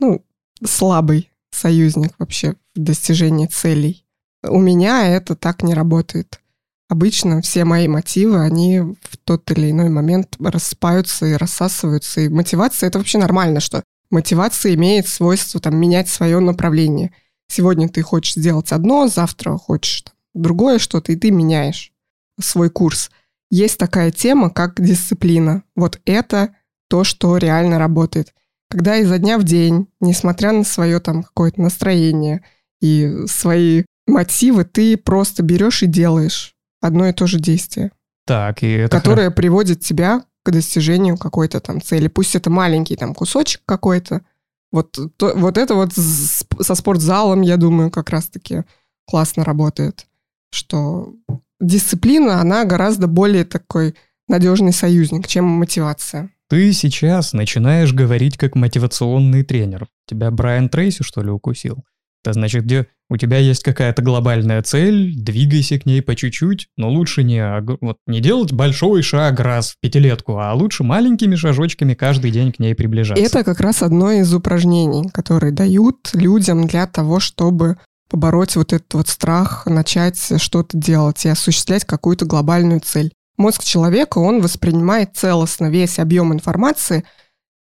ну, 0.00 0.24
слабый 0.64 1.30
союзник 1.50 2.14
вообще 2.18 2.54
в 2.74 2.80
достижении 2.80 3.46
целей. 3.46 4.06
У 4.42 4.58
меня 4.58 5.06
это 5.06 5.36
так 5.36 5.62
не 5.62 5.74
работает. 5.74 6.40
Обычно 6.88 7.42
все 7.42 7.64
мои 7.64 7.88
мотивы, 7.88 8.40
они 8.42 8.80
в 8.80 9.16
тот 9.24 9.50
или 9.50 9.70
иной 9.70 9.90
момент 9.90 10.36
рассыпаются 10.40 11.26
и 11.26 11.34
рассасываются. 11.34 12.22
И 12.22 12.28
мотивация— 12.28 12.86
это 12.88 12.98
вообще 12.98 13.18
нормально, 13.18 13.60
что 13.60 13.82
мотивация 14.10 14.74
имеет 14.74 15.08
свойство 15.08 15.60
там, 15.60 15.76
менять 15.76 16.08
свое 16.08 16.40
направление. 16.40 17.12
Сегодня 17.48 17.88
ты 17.88 18.02
хочешь 18.02 18.34
сделать 18.34 18.72
одно, 18.72 19.08
завтра 19.08 19.56
хочешь 19.58 20.02
там, 20.02 20.14
другое 20.34 20.78
что-то, 20.78 21.12
и 21.12 21.16
ты 21.16 21.30
меняешь 21.30 21.92
свой 22.40 22.70
курс. 22.70 23.10
Есть 23.50 23.78
такая 23.78 24.10
тема, 24.10 24.50
как 24.50 24.80
дисциплина. 24.80 25.62
Вот 25.76 26.00
это 26.04 26.54
то, 26.88 27.04
что 27.04 27.36
реально 27.36 27.78
работает. 27.78 28.34
Когда 28.70 28.96
изо 28.96 29.18
дня 29.18 29.38
в 29.38 29.44
день, 29.44 29.88
несмотря 30.00 30.52
на 30.52 30.64
свое 30.64 30.98
там 31.00 31.22
какое-то 31.22 31.60
настроение 31.60 32.42
и 32.80 33.26
свои 33.26 33.84
мотивы, 34.06 34.64
ты 34.64 34.96
просто 34.96 35.42
берешь 35.42 35.82
и 35.82 35.86
делаешь 35.86 36.54
одно 36.80 37.06
и 37.06 37.12
то 37.12 37.26
же 37.26 37.38
действие. 37.38 37.92
Так, 38.26 38.62
и 38.62 38.70
это... 38.70 38.96
Которое 38.96 39.30
приводит 39.30 39.80
тебя 39.80 40.24
к 40.42 40.50
достижению 40.50 41.16
какой-то 41.16 41.60
там 41.60 41.80
цели. 41.80 42.08
Пусть 42.08 42.34
это 42.34 42.50
маленький 42.50 42.96
там 42.96 43.14
кусочек 43.14 43.62
какой-то. 43.66 44.22
Вот, 44.70 44.98
то, 45.16 45.34
вот 45.36 45.58
это 45.58 45.74
вот 45.74 45.92
с, 45.92 46.44
со 46.60 46.74
спортзалом, 46.74 47.42
я 47.42 47.58
думаю, 47.58 47.90
как 47.90 48.10
раз-таки 48.10 48.64
классно 49.06 49.44
работает. 49.44 50.06
Что 50.52 51.14
дисциплина, 51.60 52.40
она 52.40 52.64
гораздо 52.64 53.06
более 53.06 53.44
такой 53.44 53.94
надежный 54.28 54.72
союзник, 54.72 55.26
чем 55.26 55.44
мотивация. 55.44 56.30
Ты 56.48 56.72
сейчас 56.72 57.32
начинаешь 57.32 57.94
говорить 57.94 58.36
как 58.36 58.54
мотивационный 58.54 59.42
тренер. 59.42 59.86
Тебя 60.06 60.30
Брайан 60.30 60.68
Трейси, 60.68 61.02
что 61.02 61.22
ли, 61.22 61.30
укусил? 61.30 61.78
Это 62.24 62.34
значит, 62.34 62.64
где 62.64 62.86
у 63.10 63.16
тебя 63.16 63.38
есть 63.38 63.62
какая-то 63.62 64.00
глобальная 64.00 64.62
цель, 64.62 65.14
двигайся 65.16 65.78
к 65.78 65.86
ней 65.86 66.00
по 66.02 66.14
чуть-чуть, 66.14 66.68
но 66.76 66.88
лучше 66.88 67.24
не, 67.24 67.44
вот, 67.80 67.96
не 68.06 68.20
делать 68.20 68.52
большой 68.52 69.02
шаг 69.02 69.40
раз 69.40 69.72
в 69.72 69.80
пятилетку, 69.80 70.38
а 70.38 70.52
лучше 70.54 70.84
маленькими 70.84 71.34
шажочками 71.34 71.94
каждый 71.94 72.30
день 72.30 72.52
к 72.52 72.58
ней 72.58 72.74
приближаться. 72.74 73.22
Это 73.22 73.44
как 73.44 73.60
раз 73.60 73.82
одно 73.82 74.12
из 74.12 74.32
упражнений, 74.32 75.08
которые 75.10 75.52
дают 75.52 76.10
людям 76.14 76.66
для 76.66 76.86
того, 76.86 77.18
чтобы 77.18 77.76
побороть 78.12 78.56
вот 78.56 78.74
этот 78.74 78.92
вот 78.92 79.08
страх, 79.08 79.64
начать 79.64 80.40
что-то 80.40 80.76
делать 80.76 81.24
и 81.24 81.30
осуществлять 81.30 81.86
какую-то 81.86 82.26
глобальную 82.26 82.80
цель. 82.80 83.10
Мозг 83.38 83.64
человека, 83.64 84.18
он 84.18 84.42
воспринимает 84.42 85.16
целостно 85.16 85.70
весь 85.70 85.98
объем 85.98 86.32
информации. 86.32 87.04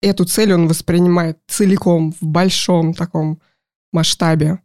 Эту 0.01 0.23
цель 0.23 0.53
он 0.53 0.69
воспринимает 0.69 1.37
целиком, 1.47 2.13
в 2.13 2.25
большом 2.25 2.93
таком 2.93 3.41
масштабе. 3.91 4.59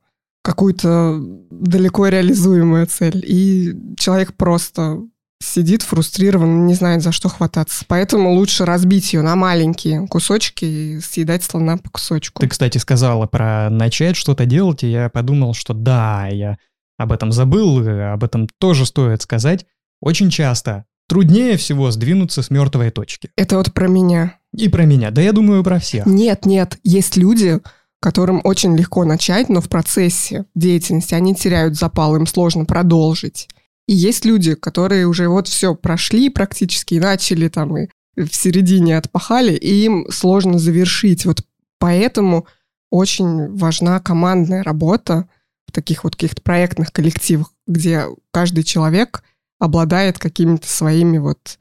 Какую-то 0.45 1.19
далеко 1.51 2.07
реализуемую 2.07 2.87
цель. 2.87 3.25
И 3.27 3.77
человек 3.99 4.35
просто 4.35 5.03
сидит 5.43 5.83
фрустрирован, 5.83 6.67
не 6.67 6.75
знает, 6.75 7.03
за 7.03 7.13
что 7.13 7.29
хвататься. 7.29 7.85
Поэтому 7.89 8.33
лучше 8.33 8.65
разбить 8.65 9.13
ее 9.13 9.23
на 9.23 9.37
маленькие 9.37 10.07
кусочки 10.07 10.65
и 10.65 11.01
съедать 11.01 11.45
слона 11.45 11.77
по 11.77 11.91
кусочку. 11.91 12.41
Ты, 12.41 12.49
кстати, 12.49 12.79
сказала 12.79 13.27
про 13.27 13.69
начать 13.71 14.17
что-то 14.17 14.47
делать, 14.47 14.83
и 14.85 14.91
я 14.91 15.09
подумал, 15.09 15.55
что 15.55 15.75
да, 15.75 16.29
я 16.29 16.57
об 16.97 17.13
этом 17.13 17.33
забыл, 17.33 17.87
об 17.87 18.25
этом 18.25 18.49
тоже 18.59 18.87
стоит 18.87 19.23
сказать. 19.23 19.67
Очень 20.01 20.31
часто 20.31 20.85
труднее 21.09 21.57
всего 21.57 21.91
сдвинуться 21.91 22.43
с 22.43 22.51
мертвой 22.51 22.91
точки. 22.91 23.31
Это 23.37 23.57
вот 23.57 23.73
про 23.73 23.89
меня. 23.89 24.37
И 24.57 24.69
про 24.69 24.85
меня. 24.85 25.11
Да 25.11 25.21
я 25.21 25.33
думаю, 25.33 25.63
про 25.63 25.79
всех. 25.79 26.07
Нет, 26.07 26.47
нет. 26.47 26.79
Есть 26.85 27.17
люди, 27.17 27.61
которым 28.01 28.41
очень 28.45 28.77
легко 28.77 29.05
начать, 29.05 29.49
но 29.49 29.61
в 29.61 29.69
процессе 29.69 30.45
деятельности 30.55 31.15
они 31.15 31.35
теряют 31.35 31.77
запал, 31.77 32.17
им 32.17 32.27
сложно 32.27 32.65
продолжить. 32.65 33.49
И 33.89 33.95
есть 33.95 34.25
люди, 34.25 34.55
которые 34.55 35.07
уже 35.07 35.29
вот 35.29 35.49
все 35.49 35.75
прошли 35.75 36.29
практически 36.29 36.95
и 36.95 37.01
начали 37.01 37.49
там 37.49 37.77
и 37.77 37.89
в 38.17 38.35
середине 38.35 38.99
отпахали, 38.99 39.55
и 39.55 39.85
им 39.85 40.07
сложно 40.11 40.59
завершить. 40.59 41.25
Вот 41.25 41.45
поэтому 41.79 42.47
очень 42.91 43.55
важна 43.57 43.99
командная 44.01 44.63
работа 44.63 45.29
в 45.67 45.73
таких 45.73 46.05
вот 46.05 46.15
каких-то 46.15 46.43
проектных 46.43 46.93
коллективах, 46.93 47.53
где 47.67 48.05
каждый 48.31 48.65
человек 48.65 49.23
обладает 49.59 50.19
какими-то 50.19 50.69
своими 50.69 51.19
вот 51.19 51.59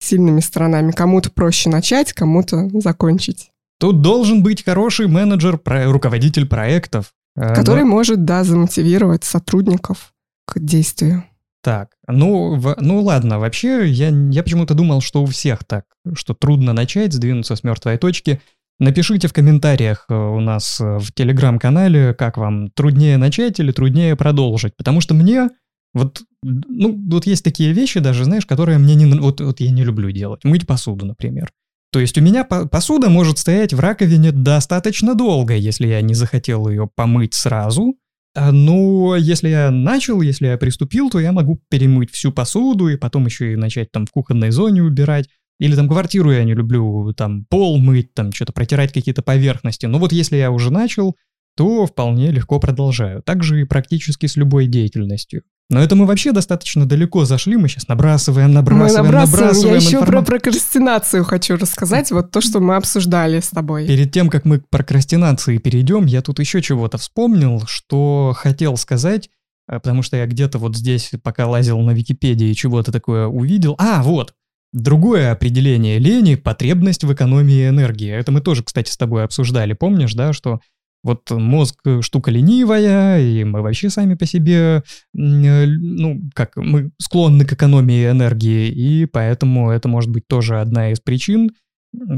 сильными 0.00 0.40
сторонами. 0.40 0.90
Кому-то 0.90 1.30
проще 1.30 1.70
начать, 1.70 2.12
кому-то 2.12 2.68
закончить. 2.80 3.50
Тут 3.78 4.02
должен 4.02 4.42
быть 4.42 4.64
хороший 4.64 5.06
менеджер, 5.06 5.60
руководитель 5.64 6.46
проектов. 6.46 7.12
Э, 7.36 7.54
Который 7.54 7.84
но... 7.84 7.90
может, 7.90 8.24
да, 8.24 8.44
замотивировать 8.44 9.24
сотрудников 9.24 10.12
к 10.46 10.58
действию. 10.58 11.24
Так, 11.62 11.90
ну, 12.08 12.56
в, 12.56 12.76
ну 12.80 13.00
ладно, 13.02 13.38
вообще 13.38 13.86
я, 13.88 14.08
я 14.08 14.42
почему-то 14.42 14.74
думал, 14.74 15.00
что 15.00 15.22
у 15.22 15.26
всех 15.26 15.64
так, 15.64 15.84
что 16.14 16.34
трудно 16.34 16.72
начать, 16.72 17.12
сдвинуться 17.12 17.54
с 17.54 17.62
мертвой 17.62 17.98
точки. 17.98 18.40
Напишите 18.80 19.28
в 19.28 19.32
комментариях 19.32 20.06
э, 20.08 20.14
у 20.14 20.40
нас 20.40 20.80
э, 20.80 20.98
в 20.98 21.12
телеграм-канале, 21.12 22.14
как 22.14 22.36
вам 22.36 22.70
труднее 22.70 23.16
начать 23.16 23.60
или 23.60 23.70
труднее 23.70 24.16
продолжить, 24.16 24.76
потому 24.76 25.00
что 25.00 25.14
мне 25.14 25.50
вот, 25.94 26.22
ну, 26.42 26.98
вот 27.10 27.26
есть 27.26 27.44
такие 27.44 27.72
вещи 27.72 28.00
даже, 28.00 28.24
знаешь, 28.24 28.46
которые 28.46 28.78
мне 28.78 28.94
не, 28.94 29.06
вот, 29.20 29.40
вот 29.40 29.60
я 29.60 29.70
не 29.70 29.84
люблю 29.84 30.10
делать. 30.10 30.42
Мыть 30.44 30.66
посуду, 30.66 31.06
например. 31.06 31.52
То 31.92 32.00
есть 32.00 32.16
у 32.16 32.22
меня 32.22 32.44
посуда 32.44 33.10
может 33.10 33.38
стоять 33.38 33.74
в 33.74 33.80
раковине 33.80 34.32
достаточно 34.32 35.14
долго, 35.14 35.54
если 35.54 35.86
я 35.86 36.00
не 36.00 36.14
захотел 36.14 36.66
ее 36.68 36.88
помыть 36.92 37.34
сразу, 37.34 37.94
но 38.34 39.16
если 39.16 39.48
я 39.48 39.70
начал, 39.70 40.22
если 40.22 40.46
я 40.46 40.56
приступил, 40.56 41.10
то 41.10 41.20
я 41.20 41.32
могу 41.32 41.60
перемыть 41.68 42.10
всю 42.10 42.32
посуду 42.32 42.88
и 42.88 42.96
потом 42.96 43.26
еще 43.26 43.52
и 43.52 43.56
начать 43.56 43.92
там 43.92 44.06
в 44.06 44.10
кухонной 44.10 44.50
зоне 44.50 44.82
убирать. 44.82 45.28
Или 45.58 45.76
там 45.76 45.88
квартиру 45.88 46.32
я 46.32 46.42
не 46.44 46.54
люблю, 46.54 47.12
там 47.12 47.44
пол 47.44 47.78
мыть, 47.78 48.14
там 48.14 48.32
что-то 48.32 48.52
протирать 48.52 48.92
какие-то 48.92 49.22
поверхности. 49.22 49.86
Но 49.86 49.98
вот 49.98 50.12
если 50.12 50.36
я 50.36 50.50
уже 50.50 50.72
начал, 50.72 51.14
то 51.56 51.86
вполне 51.86 52.30
легко 52.30 52.58
продолжаю. 52.58 53.22
Также 53.22 53.60
и 53.60 53.64
практически 53.64 54.26
с 54.26 54.36
любой 54.36 54.66
деятельностью. 54.66 55.42
Но 55.70 55.82
это 55.82 55.96
мы 55.96 56.04
вообще 56.04 56.32
достаточно 56.32 56.84
далеко 56.84 57.24
зашли, 57.24 57.56
мы 57.56 57.68
сейчас 57.68 57.88
набрасываем, 57.88 58.52
набрасываем, 58.52 59.06
мы 59.06 59.12
набрасываем. 59.12 59.46
набрасываем 59.46 59.74
Я 59.74 59.80
еще 59.80 59.96
информ... 59.96 60.12
про 60.12 60.22
прокрастинацию 60.22 61.24
хочу 61.24 61.56
рассказать, 61.56 62.10
вот 62.10 62.30
то, 62.30 62.42
что 62.42 62.60
мы 62.60 62.76
обсуждали 62.76 63.40
с 63.40 63.48
тобой. 63.48 63.86
Перед 63.86 64.12
тем, 64.12 64.28
как 64.28 64.44
мы 64.44 64.60
к 64.60 64.68
прокрастинации 64.68 65.56
перейдем, 65.56 66.04
я 66.04 66.20
тут 66.20 66.40
еще 66.40 66.60
чего-то 66.60 66.98
вспомнил, 66.98 67.62
что 67.66 68.34
хотел 68.36 68.76
сказать, 68.76 69.30
э, 69.66 69.76
потому 69.76 70.02
что 70.02 70.18
я 70.18 70.26
где-то 70.26 70.58
вот 70.58 70.76
здесь, 70.76 71.10
пока 71.22 71.46
лазил 71.46 71.78
на 71.80 71.92
Википедии, 71.92 72.52
чего-то 72.52 72.92
такое 72.92 73.26
увидел. 73.26 73.74
А, 73.78 74.02
вот, 74.02 74.34
Другое 74.72 75.32
определение 75.32 75.98
лени– 75.98 76.34
потребность 76.36 77.04
в 77.04 77.12
экономии 77.12 77.68
энергии. 77.68 78.10
Это 78.10 78.32
мы 78.32 78.40
тоже, 78.40 78.62
кстати, 78.64 78.90
с 78.90 78.96
тобой 78.96 79.22
обсуждали, 79.22 79.74
помнишь, 79.74 80.14
да, 80.14 80.32
что 80.32 80.60
вот 81.02 81.30
мозг 81.30 81.80
э, 81.84 82.00
штука 82.00 82.30
ленивая, 82.30 83.20
и 83.20 83.44
мы 83.44 83.62
вообще 83.62 83.90
сами 83.90 84.14
по 84.14 84.24
себе, 84.24 84.82
э, 84.82 84.82
ну, 85.14 86.20
как, 86.34 86.56
мы 86.56 86.92
склонны 86.98 87.44
к 87.44 87.52
экономии 87.52 88.10
энергии, 88.10 88.68
и 88.68 89.06
поэтому 89.06 89.70
это 89.70 89.88
может 89.88 90.10
быть 90.10 90.26
тоже 90.28 90.60
одна 90.60 90.92
из 90.92 91.00
причин 91.00 91.50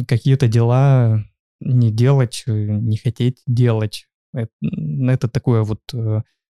какие-то 0.06 0.48
дела 0.48 1.24
не 1.60 1.90
делать, 1.90 2.44
э, 2.46 2.52
не 2.52 2.96
хотеть 2.98 3.42
делать. 3.46 4.06
Это, 4.34 4.50
это 5.08 5.28
такое 5.28 5.62
вот 5.62 5.80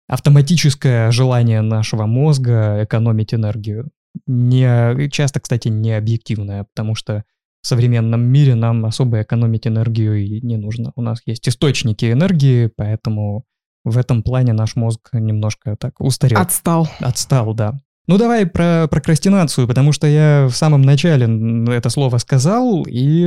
автоматическое 0.08 1.12
желание 1.12 1.62
нашего 1.62 2.06
мозга 2.08 2.84
экономить 2.84 3.34
энергию. 3.34 3.92
Не, 4.26 5.10
часто, 5.12 5.40
кстати, 5.40 5.68
не 5.68 5.92
объективное, 5.92 6.64
потому 6.64 6.96
что 6.96 7.24
современном 7.68 8.22
мире 8.22 8.56
нам 8.56 8.86
особо 8.86 9.22
экономить 9.22 9.68
энергию 9.68 10.16
и 10.16 10.42
не 10.42 10.58
нужно. 10.58 10.92
У 10.96 11.02
нас 11.02 11.22
есть 11.26 11.48
источники 11.48 12.12
энергии, 12.12 12.72
поэтому 12.76 13.46
в 13.84 13.98
этом 13.98 14.24
плане 14.24 14.54
наш 14.54 14.76
мозг 14.76 15.10
немножко 15.14 15.76
так 15.78 16.00
устарел. 16.00 16.40
Отстал. 16.40 16.88
Отстал, 17.00 17.54
да. 17.54 17.80
Ну 18.08 18.18
давай 18.18 18.46
про 18.46 18.88
прокрастинацию, 18.90 19.68
потому 19.68 19.92
что 19.92 20.08
я 20.08 20.48
в 20.50 20.56
самом 20.56 20.82
начале 20.82 21.26
это 21.76 21.90
слово 21.90 22.20
сказал, 22.20 22.86
и 22.88 23.26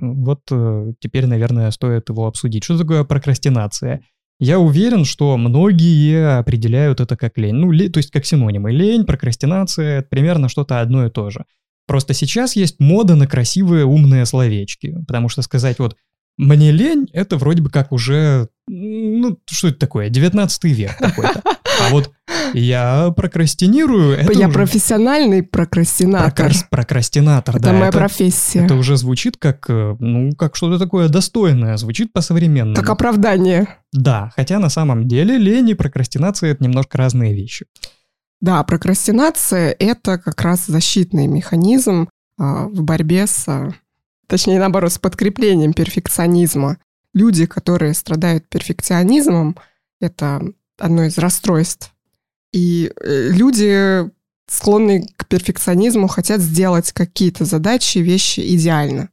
вот 0.00 0.40
э, 0.50 0.92
теперь, 0.98 1.26
наверное, 1.26 1.70
стоит 1.70 2.08
его 2.08 2.26
обсудить. 2.26 2.64
Что 2.64 2.78
такое 2.78 3.04
прокрастинация? 3.04 4.00
Я 4.40 4.58
уверен, 4.58 5.04
что 5.04 5.36
многие 5.36 6.38
определяют 6.38 7.00
это 7.00 7.16
как 7.16 7.36
лень. 7.36 7.54
Ну, 7.54 7.70
то 7.90 7.98
есть 7.98 8.10
как 8.10 8.24
синонимы. 8.24 8.72
Лень, 8.72 9.04
прокрастинация— 9.04 9.98
это 10.00 10.08
примерно 10.08 10.48
что-то 10.48 10.80
одно 10.80 11.06
и 11.06 11.10
то 11.10 11.28
же. 11.28 11.44
Просто 11.86 12.14
сейчас 12.14 12.56
есть 12.56 12.80
мода 12.80 13.14
на 13.14 13.26
красивые 13.26 13.84
умные 13.84 14.26
словечки, 14.26 14.96
потому 15.06 15.28
что 15.28 15.42
сказать 15.42 15.78
вот 15.78 15.96
мне 16.36 16.72
лень, 16.72 17.08
это 17.12 17.36
вроде 17.36 17.62
бы 17.62 17.70
как 17.70 17.92
уже, 17.92 18.48
ну, 18.66 19.38
что 19.48 19.68
это 19.68 19.78
такое, 19.78 20.08
19 20.08 20.64
век 20.64 20.96
какой-то. 20.98 21.42
А 21.44 21.90
вот 21.90 22.12
я 22.54 23.12
прокрастинирую. 23.16 24.16
Это 24.16 24.32
я 24.32 24.48
уже... 24.48 24.54
профессиональный 24.54 25.42
прокрастинатор. 25.42 26.32
Прокра... 26.32 26.54
Прокрастинатор, 26.70 27.56
это 27.56 27.64
да. 27.64 27.72
моя 27.72 27.88
это, 27.88 27.98
профессия. 27.98 28.64
Это 28.64 28.74
уже 28.74 28.96
звучит 28.96 29.36
как, 29.36 29.68
э, 29.68 29.96
ну, 29.98 30.32
как 30.36 30.56
что-то 30.56 30.78
такое 30.78 31.08
достойное, 31.08 31.76
звучит 31.76 32.12
по-современному. 32.12 32.76
Как 32.76 32.90
оправдание. 32.90 33.68
Да, 33.92 34.32
хотя 34.36 34.58
на 34.58 34.68
самом 34.68 35.08
деле 35.08 35.36
лень 35.36 35.70
и 35.70 35.74
прокрастинация— 35.74 36.50
это 36.52 36.64
немножко 36.64 36.98
разные 36.98 37.34
вещи. 37.34 37.66
Да, 38.44 38.62
прокрастинация— 38.62 39.74
это 39.78 40.18
как 40.18 40.42
раз 40.42 40.66
защитный 40.66 41.26
механизм 41.26 42.10
а, 42.36 42.66
в 42.66 42.82
борьбе 42.82 43.26
с, 43.26 43.48
а, 43.48 43.72
точнее, 44.26 44.58
наоборот, 44.58 44.92
с 44.92 44.98
подкреплением 44.98 45.72
перфекционизма. 45.72 46.76
Люди, 47.14 47.46
которые 47.46 47.94
страдают 47.94 48.46
перфекционизмом, 48.50 49.56
это 49.98 50.42
одно 50.78 51.04
из 51.04 51.16
расстройств. 51.16 51.94
И 52.52 52.92
э, 53.00 53.28
люди, 53.30 54.10
склонные 54.46 55.08
к 55.16 55.26
перфекционизму, 55.26 56.06
хотят 56.06 56.42
сделать 56.42 56.92
какие-то 56.92 57.46
задачи, 57.46 57.96
вещи 57.96 58.40
идеально. 58.56 59.08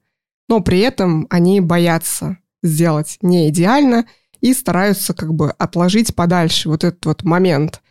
Но 0.50 0.60
при 0.60 0.80
этом 0.80 1.28
они 1.30 1.62
боятся 1.62 2.38
сделать 2.64 3.18
не 3.22 3.48
идеально 3.48 4.08
и 4.42 4.54
стараются 4.54 5.14
как 5.14 5.34
бы 5.34 5.52
отложить 5.52 6.14
подальше 6.16 6.68
вот 6.68 6.84
этот 6.84 7.06
вот 7.06 7.24
момент 7.24 7.82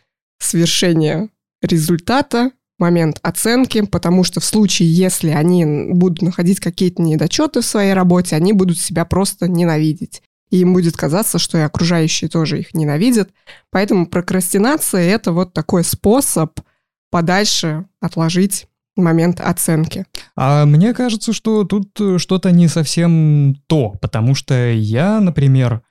свершения 0.41 1.29
результата, 1.63 2.51
момент 2.79 3.19
оценки, 3.23 3.85
потому 3.85 4.25
что 4.25 4.41
в 4.41 4.45
случае, 4.45 4.93
если 4.93 5.31
они 5.31 5.93
будут 5.93 6.23
находить 6.23 6.61
какие-то 6.61 7.03
недочеты 7.03 7.61
в 7.61 7.67
своей 7.67 7.93
работе, 7.93 8.35
они 8.37 8.53
будут 8.53 8.79
себя 8.79 9.05
просто 9.05 9.49
ненавидеть 9.49 10.23
и 10.51 10.59
им 10.59 10.75
будет 10.75 10.97
казаться, 10.97 11.39
что 11.39 11.59
и 11.59 11.63
окружающие 11.63 12.29
тоже 12.29 12.59
их 12.59 12.75
ненавидят. 12.75 13.31
Поэтому 13.71 14.07
прокрастинация— 14.07 15.01
это 15.03 15.33
вот 15.33 15.53
такой 15.53 15.85
способ 15.85 16.61
подальше 17.11 17.87
отложить 18.01 18.67
момент 18.97 19.41
оценки. 19.41 20.07
А 20.37 20.67
мне 20.67 20.93
кажется, 20.93 21.33
что 21.33 21.65
тут 21.65 21.99
э, 22.01 22.19
что-то 22.19 22.51
не 22.51 22.69
совсем 22.69 23.57
то, 23.67 23.91
потому 24.01 24.35
что 24.35 24.73
я, 24.73 25.21
например, 25.21 25.83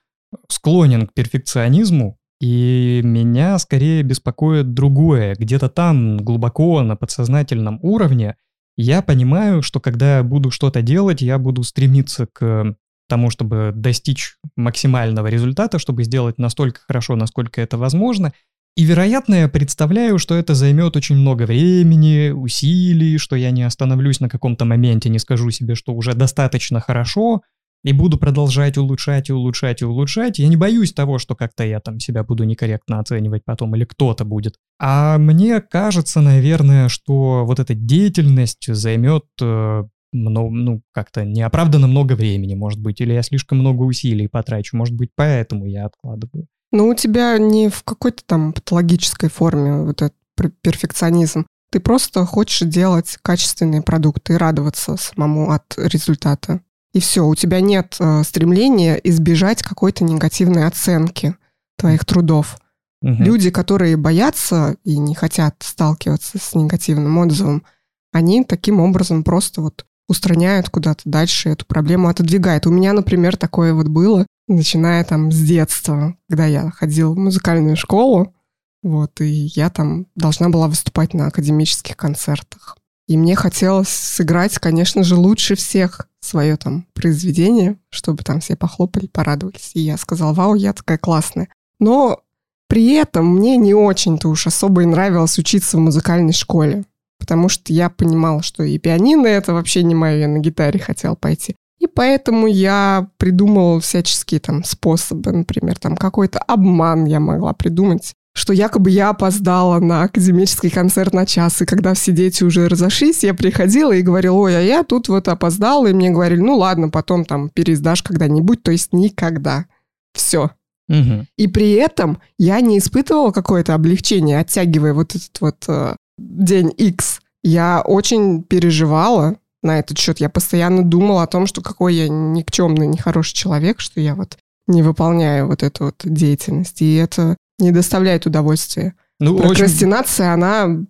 склонен 0.48 1.08
к 1.08 1.14
перфекционизму, 1.14 2.18
и 2.40 3.02
меня 3.04 3.60
скорее 3.60 4.02
беспокоит 4.04 4.74
другое. 4.74 5.36
Где-то 5.36 5.70
там, 5.70 6.18
глубоко 6.18 6.82
на 6.82 6.96
подсознательном 6.96 7.80
уровне, 7.82 8.36
я 8.78 9.02
понимаю, 9.02 9.62
что 9.62 9.80
когда 9.80 10.18
я 10.18 10.24
буду 10.24 10.52
что-то 10.52 10.82
делать, 10.82 11.22
я 11.22 11.38
буду 11.38 11.64
стремиться 11.64 12.28
к 12.32 12.76
тому, 13.10 13.30
чтобы 13.30 13.74
достичь 13.76 14.38
максимального 14.56 15.28
результата, 15.28 15.80
чтобы 15.80 16.04
сделать 16.04 16.38
настолько 16.38 16.80
хорошо, 16.88 17.16
насколько 17.16 17.60
это 17.60 17.78
возможно. 17.78 18.32
И, 18.78 18.86
вероятно, 18.86 19.36
я 19.36 19.50
представляю, 19.50 20.20
что 20.20 20.36
это 20.36 20.56
займет 20.56 20.96
очень 20.96 21.18
много 21.18 21.44
времени, 21.44 22.30
усилий, 22.30 23.18
что 23.18 23.36
я 23.36 23.52
не 23.52 23.64
остановлюсь 23.64 24.22
на 24.22 24.30
каком-то 24.30 24.64
моменте, 24.64 25.10
не 25.10 25.20
скажу 25.20 25.50
себе, 25.50 25.76
что 25.76 25.94
уже 25.94 26.14
достаточно 26.14 26.80
хорошо, 26.80 27.42
и 27.84 27.94
буду 27.94 28.18
продолжать 28.18 28.78
улучшать 28.78 29.30
и 29.30 29.34
улучшать 29.34 29.82
и 29.82 29.86
улучшать. 29.86 30.40
Я 30.40 30.48
не 30.48 30.58
боюсь 30.58 30.94
того, 30.94 31.18
что 31.18 31.36
как-то 31.36 31.64
я 31.64 31.80
там 31.80 32.00
себя 32.00 32.24
буду 32.24 32.44
некорректно 32.44 33.00
оценивать 33.00 33.46
потом 33.46 33.76
или 33.76 33.86
кто-то 33.86 34.26
будет. 34.26 34.56
А 34.80 35.18
мне 35.18 35.62
кажется, 35.62 36.22
наверное, 36.22 36.90
что 36.90 37.46
вот 37.46 37.60
эта 37.60 37.74
деятельность 37.74 38.74
займет 38.74 39.26
э, 39.42 39.84
ну, 40.12 40.82
как-то 40.94 41.24
неоправданно 41.24 41.88
много 41.88 42.14
времени, 42.14 42.56
может 42.56 42.80
быть, 42.80 43.00
или 43.02 43.14
я 43.14 43.22
слишком 43.22 43.60
много 43.60 43.84
усилий 43.84 44.28
потрачу, 44.28 44.76
может 44.76 44.96
быть, 44.96 45.12
поэтому 45.16 45.66
я 45.66 45.86
откладываю. 45.86 46.48
Ну, 46.72 46.88
у 46.88 46.94
тебя 46.94 47.38
не 47.38 47.70
в 47.70 47.84
какой-то 47.84 48.24
там 48.26 48.54
патологической 48.54 49.30
форме 49.30 49.84
вот 49.84 50.02
этот 50.02 50.16
перфекционизм. 50.62 51.46
Ты 51.72 51.80
просто 51.80 52.26
хочешь 52.26 52.68
делать 52.68 53.18
качественные 53.22 53.82
продукты 53.82 54.34
и 54.34 54.38
радоваться 54.38 54.98
самому 54.98 55.52
от 55.52 55.78
результата. 55.78 56.62
И 56.94 57.00
все, 57.00 57.26
у 57.26 57.36
тебя 57.36 57.62
нет 57.62 57.98
э, 58.00 58.24
стремления 58.24 58.96
избежать 58.96 59.62
какой-то 59.62 60.04
негативной 60.04 60.66
оценки 60.66 61.36
твоих 61.78 62.04
трудов. 62.06 62.58
Угу. 63.02 63.24
Люди, 63.24 63.52
которые 63.52 63.96
боятся 63.96 64.76
и 64.84 64.98
не 64.98 65.16
хотят 65.16 65.56
сталкиваться 65.60 66.38
с 66.38 66.56
негативным 66.56 67.18
отзывом, 67.18 67.64
они 68.12 68.44
таким 68.44 68.80
образом 68.80 69.24
просто 69.24 69.62
вот 69.62 69.86
устраняют 70.08 70.70
куда-то 70.70 71.04
дальше 71.06 71.50
эту 71.50 71.66
проблему, 71.66 72.10
отодвигают. 72.10 72.66
У 72.66 72.72
меня, 72.72 72.94
например, 72.94 73.38
такое 73.38 73.74
вот 73.74 73.88
было, 73.88 74.26
начиная 74.48 75.04
там 75.04 75.32
с 75.32 75.40
детства, 75.40 76.16
когда 76.28 76.48
я 76.48 76.72
ходила 76.72 77.14
в 77.14 77.18
музыкальную 77.18 77.78
школу, 77.78 78.34
вот, 78.82 79.22
и 79.22 79.52
я 79.54 79.70
там 79.70 80.08
должна 80.16 80.50
была 80.50 80.68
выступать 80.68 81.14
на 81.14 81.28
академических 81.28 81.96
концертах. 81.96 82.79
И 83.10 83.18
мне 83.18 83.36
хотелось 83.36 83.90
сыграть, 83.90 84.58
конечно 84.60 85.04
же, 85.04 85.16
лучше 85.16 85.56
всех 85.56 86.08
свое 86.22 86.56
там 86.56 86.86
произведение, 86.94 87.78
чтобы 87.90 88.24
там 88.24 88.40
все 88.40 88.56
похлопали, 88.56 89.08
порадовались. 89.08 89.72
И 89.74 89.82
я 89.82 89.98
сказала, 89.98 90.34
вау, 90.34 90.56
я 90.56 90.72
такая 90.72 90.98
классная. 90.98 91.50
Но 91.80 92.22
при 92.70 92.94
этом 92.94 93.26
мне 93.36 93.58
не 93.58 93.74
очень-то 93.74 94.30
уж 94.30 94.48
особо 94.48 94.84
и 94.84 94.86
нравилось 94.86 95.38
учиться 95.38 95.76
в 95.76 95.82
музыкальной 95.82 96.34
школе 96.34 96.86
потому 97.20 97.50
что 97.50 97.72
я 97.72 97.90
понимала, 97.90 98.42
что 98.42 98.64
и 98.64 98.80
пианино 98.80 99.28
это 99.28 99.54
вообще 99.54 99.84
не 99.84 99.94
мое, 99.94 100.18
я 100.18 100.28
на 100.28 100.40
гитаре 100.40 100.80
хотела 100.80 101.14
пойти. 101.16 101.56
И 101.78 101.86
поэтому 101.86 102.48
я 102.48 103.08
придумала 103.18 103.80
всяческие 103.80 104.40
там 104.40 104.64
способы, 104.64 105.32
например, 105.32 105.78
там 105.78 105.96
какой-то 105.96 106.40
обман 106.40 107.06
я 107.06 107.20
могла 107.20 107.54
придумать, 107.54 108.14
что 108.40 108.54
якобы 108.54 108.90
я 108.90 109.10
опоздала 109.10 109.80
на 109.80 110.04
академический 110.04 110.70
концерт 110.70 111.14
на 111.14 111.26
час, 111.26 111.62
и 111.62 111.66
когда 111.66 111.94
все 111.94 112.14
дети 112.14 112.46
уже 112.46 112.70
разошлись, 112.70 113.24
я 113.24 113.34
приходила 113.34 113.92
и 113.92 114.02
говорила, 114.02 114.36
ой, 114.36 114.58
а 114.58 114.62
я 114.62 114.84
тут 114.84 115.10
вот 115.10 115.28
опоздала, 115.28 115.88
и 115.88 115.94
мне 115.94 116.10
говорили, 116.10 116.40
ну 116.40 116.56
ладно, 116.56 116.90
потом 116.90 117.26
там 117.26 117.50
пересдашь 117.50 118.02
когда-нибудь, 118.02 118.64
то 118.64 118.72
есть 118.72 118.94
никогда. 118.94 119.66
Все. 120.14 120.52
Угу. 120.88 121.26
И 121.38 121.48
при 121.48 121.74
этом 121.74 122.22
я 122.38 122.62
не 122.62 122.78
испытывала 122.78 123.32
какое-то 123.32 123.74
облегчение, 123.74 124.40
оттягивая 124.40 124.94
вот 124.94 125.16
этот 125.16 125.42
вот 125.42 125.66
э, 125.68 125.98
день 126.18 126.74
X, 126.78 127.20
я 127.44 127.82
очень 127.82 128.44
переживала 128.44 129.36
на 129.62 129.80
этот 129.80 129.98
счет. 129.98 130.22
Я 130.22 130.30
постоянно 130.30 130.86
думала 130.86 131.24
о 131.24 131.28
том, 131.28 131.46
что 131.46 131.62
какой 131.62 131.94
я 131.96 132.08
никчемный, 132.08 132.88
нехороший 132.88 133.36
человек, 133.36 133.82
что 133.82 134.00
я 134.00 134.16
вот 134.16 134.38
не 134.68 134.82
выполняю 134.82 135.48
вот 135.48 135.62
эту 135.62 135.86
вот 135.86 135.96
деятельность. 136.06 136.82
И 136.82 136.96
это 136.96 137.36
не 137.60 137.72
доставляет 137.72 138.26
удовольствия. 138.26 138.94
Ну, 139.20 139.38
Прокрастинация, 139.38 140.34
очень... 140.34 140.44
она 140.44 140.86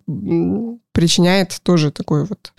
причиняет 0.92 1.58
тоже 1.62 1.90
такой 1.90 2.24
вот 2.24 2.52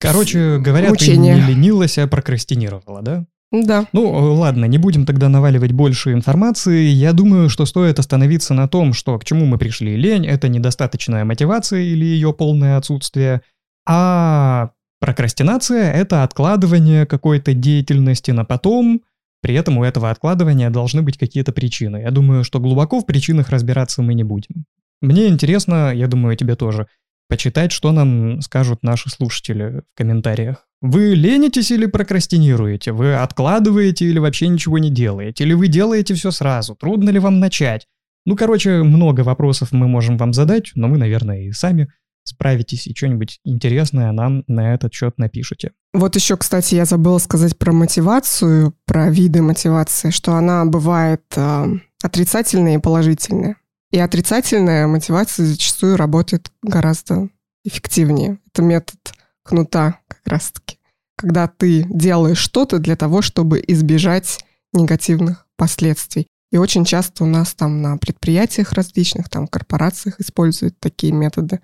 Короче 0.00 0.58
говоря, 0.58 0.88
мучение. 0.88 1.34
ты 1.34 1.40
не 1.40 1.46
ленилась, 1.46 1.98
а 1.98 2.06
прокрастинировала, 2.06 3.02
да? 3.02 3.26
Да. 3.52 3.86
Ну, 3.92 4.14
э, 4.14 4.38
ладно, 4.38 4.64
не 4.64 4.78
будем 4.78 5.04
тогда 5.04 5.28
наваливать 5.28 5.72
больше 5.72 6.12
информации. 6.12 6.86
Я 6.86 7.12
думаю, 7.12 7.48
что 7.48 7.66
стоит 7.66 7.98
остановиться 7.98 8.54
на 8.54 8.68
том, 8.68 8.92
что 8.94 9.18
к 9.18 9.24
чему 9.24 9.44
мы 9.44 9.58
пришли. 9.58 9.96
Лень— 9.96 10.26
это 10.26 10.48
недостаточная 10.48 11.24
мотивация 11.24 11.80
или 11.80 12.04
ее 12.04 12.32
полное 12.32 12.76
отсутствие, 12.76 13.42
а 13.86 14.70
прокрастинация— 15.00 15.92
это 15.92 16.22
откладывание 16.22 17.06
какой-то 17.06 17.52
деятельности 17.52 18.30
на 18.30 18.44
потом, 18.44 19.02
при 19.42 19.54
этом 19.54 19.78
у 19.78 19.84
этого 19.84 20.10
откладывания 20.10 20.70
должны 20.70 21.02
быть 21.02 21.18
какие-то 21.18 21.52
причины. 21.52 21.98
Я 21.98 22.10
думаю, 22.10 22.44
что 22.44 22.60
глубоко 22.60 23.00
в 23.00 23.06
причинах 23.06 23.50
разбираться 23.50 24.02
мы 24.02 24.14
не 24.14 24.24
будем. 24.24 24.64
Мне 25.00 25.28
интересно, 25.28 25.92
я 25.94 26.06
думаю, 26.06 26.36
тебе 26.36 26.56
тоже, 26.56 26.86
почитать, 27.28 27.72
что 27.72 27.92
нам 27.92 28.40
скажут 28.42 28.82
наши 28.82 29.08
слушатели 29.08 29.82
в 29.94 29.96
комментариях. 29.96 30.66
Вы 30.82 31.14
ленитесь 31.14 31.70
или 31.70 31.86
прокрастинируете? 31.86 32.92
Вы 32.92 33.14
откладываете 33.14 34.06
или 34.06 34.18
вообще 34.18 34.48
ничего 34.48 34.78
не 34.78 34.90
делаете? 34.90 35.44
Или 35.44 35.54
вы 35.54 35.68
делаете 35.68 36.14
все 36.14 36.30
сразу? 36.30 36.74
Трудно 36.74 37.10
ли 37.10 37.18
вам 37.18 37.38
начать? 37.38 37.86
Ну, 38.26 38.36
короче, 38.36 38.82
много 38.82 39.20
вопросов 39.20 39.72
мы 39.72 39.88
можем 39.88 40.18
вам 40.18 40.32
задать, 40.32 40.72
но 40.74 40.88
вы, 40.88 40.98
наверное, 40.98 41.42
и 41.42 41.52
сами 41.52 41.88
справитесь 42.30 42.86
и 42.86 42.94
что-нибудь 42.94 43.40
интересное 43.44 44.12
нам 44.12 44.44
на 44.46 44.74
этот 44.74 44.92
счет 44.94 45.18
напишите. 45.18 45.72
Вот 45.92 46.16
еще, 46.16 46.36
кстати, 46.36 46.74
я 46.74 46.84
забыла 46.84 47.18
сказать 47.18 47.58
про 47.58 47.72
мотивацию, 47.72 48.74
про 48.86 49.10
виды 49.10 49.42
мотивации, 49.42 50.10
что 50.10 50.34
она 50.34 50.64
бывает 50.64 51.22
э, 51.36 51.66
отрицательная 52.02 52.76
и 52.76 52.80
положительная. 52.80 53.56
И 53.90 53.98
отрицательная 53.98 54.86
мотивация 54.86 55.46
зачастую 55.46 55.96
работает 55.96 56.52
гораздо 56.62 57.28
эффективнее. 57.64 58.38
Это 58.52 58.62
метод 58.62 58.98
кнута 59.42 59.98
как 60.08 60.20
раз-таки. 60.26 60.78
Когда 61.16 61.48
ты 61.48 61.84
делаешь 61.90 62.38
что-то 62.38 62.78
для 62.78 62.96
того, 62.96 63.20
чтобы 63.20 63.62
избежать 63.66 64.38
негативных 64.72 65.46
последствий. 65.56 66.26
И 66.52 66.56
очень 66.56 66.84
часто 66.84 67.24
у 67.24 67.26
нас 67.26 67.54
там 67.54 67.80
на 67.82 67.96
предприятиях 67.96 68.72
различных, 68.72 69.28
там 69.28 69.46
корпорациях 69.46 70.20
используют 70.20 70.78
такие 70.80 71.12
методы. 71.12 71.60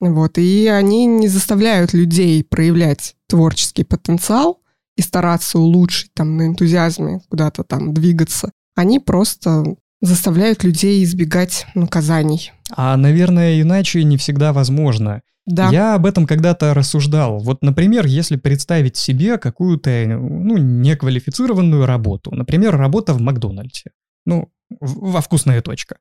Вот. 0.00 0.38
И 0.38 0.66
они 0.68 1.06
не 1.06 1.28
заставляют 1.28 1.92
людей 1.92 2.44
проявлять 2.44 3.16
творческий 3.28 3.84
потенциал 3.84 4.60
и 4.96 5.02
стараться 5.02 5.58
улучшить 5.58 6.12
там 6.14 6.36
на 6.36 6.46
энтузиазме 6.46 7.20
куда-то 7.28 7.64
там 7.64 7.92
двигаться, 7.92 8.50
они 8.74 8.98
просто 8.98 9.76
заставляют 10.00 10.64
людей 10.64 11.02
избегать 11.04 11.66
наказаний. 11.74 12.52
А, 12.70 12.96
наверное, 12.96 13.60
иначе 13.60 14.04
не 14.04 14.16
всегда 14.16 14.52
возможно. 14.52 15.22
Да. 15.46 15.70
Я 15.70 15.94
об 15.94 16.06
этом 16.06 16.26
когда-то 16.26 16.74
рассуждал. 16.74 17.38
Вот, 17.38 17.62
например, 17.62 18.06
если 18.06 18.36
представить 18.36 18.96
себе 18.96 19.38
какую-то, 19.38 20.04
ну, 20.06 20.56
неквалифицированную 20.58 21.86
работу. 21.86 22.34
Например, 22.34 22.76
работа 22.76 23.14
в 23.14 23.20
Макдональдсе. 23.20 23.92
Ну, 24.24 24.50
во 24.80 25.20
вкусная 25.20 25.62
точка. 25.62 25.98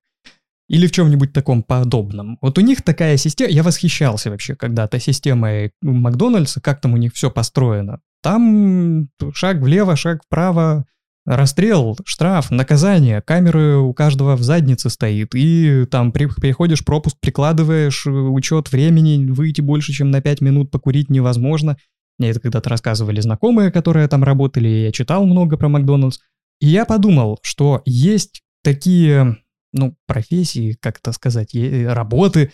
Или 0.68 0.88
в 0.88 0.92
чем-нибудь 0.92 1.32
таком 1.32 1.62
подобном. 1.62 2.38
Вот 2.42 2.58
у 2.58 2.62
них 2.62 2.82
такая 2.82 3.18
система, 3.18 3.52
я 3.52 3.62
восхищался 3.62 4.32
вообще 4.32 4.56
когда-то 4.56 5.00
системой 5.00 5.72
Макдональдса, 5.82 6.60
как 6.62 6.82
там 6.82 6.94
у 6.94 6.98
них 6.98 7.14
все 7.14 7.30
построено. 7.30 8.02
Там 8.24 9.10
шаг 9.34 9.58
влево, 9.58 9.96
шаг 9.96 10.24
вправо, 10.26 10.86
Расстрел, 11.26 11.98
штраф, 12.06 12.52
наказание, 12.52 13.20
камеры 13.20 13.78
у 13.78 13.94
каждого 13.96 14.36
в 14.36 14.44
заднице 14.44 14.92
стоит, 14.92 15.34
и 15.34 15.86
там 15.90 16.12
при, 16.12 16.28
приходишь, 16.28 16.86
пропуск 16.86 17.18
прикладываешь, 17.20 18.06
учет 18.06 18.72
времени, 18.72 19.26
выйти 19.32 19.62
больше, 19.62 19.92
чем 19.92 20.12
на 20.12 20.22
5 20.22 20.42
минут 20.42 20.70
покурить 20.70 21.10
невозможно. 21.10 21.78
Мне 22.20 22.30
это 22.30 22.40
когда-то 22.40 22.70
рассказывали 22.70 23.22
знакомые, 23.22 23.72
которые 23.72 24.08
там 24.08 24.24
работали, 24.24 24.68
я 24.68 24.92
читал 24.92 25.26
много 25.26 25.58
про 25.58 25.68
Макдональдс. 25.68 26.20
И 26.60 26.68
я 26.68 26.86
подумал, 26.86 27.40
что 27.42 27.82
есть 27.86 28.44
такие, 28.64 29.38
ну, 29.76 29.96
профессии, 30.08 30.78
как 30.80 30.98
это 31.00 31.12
сказать, 31.12 31.56
работы, 31.88 32.52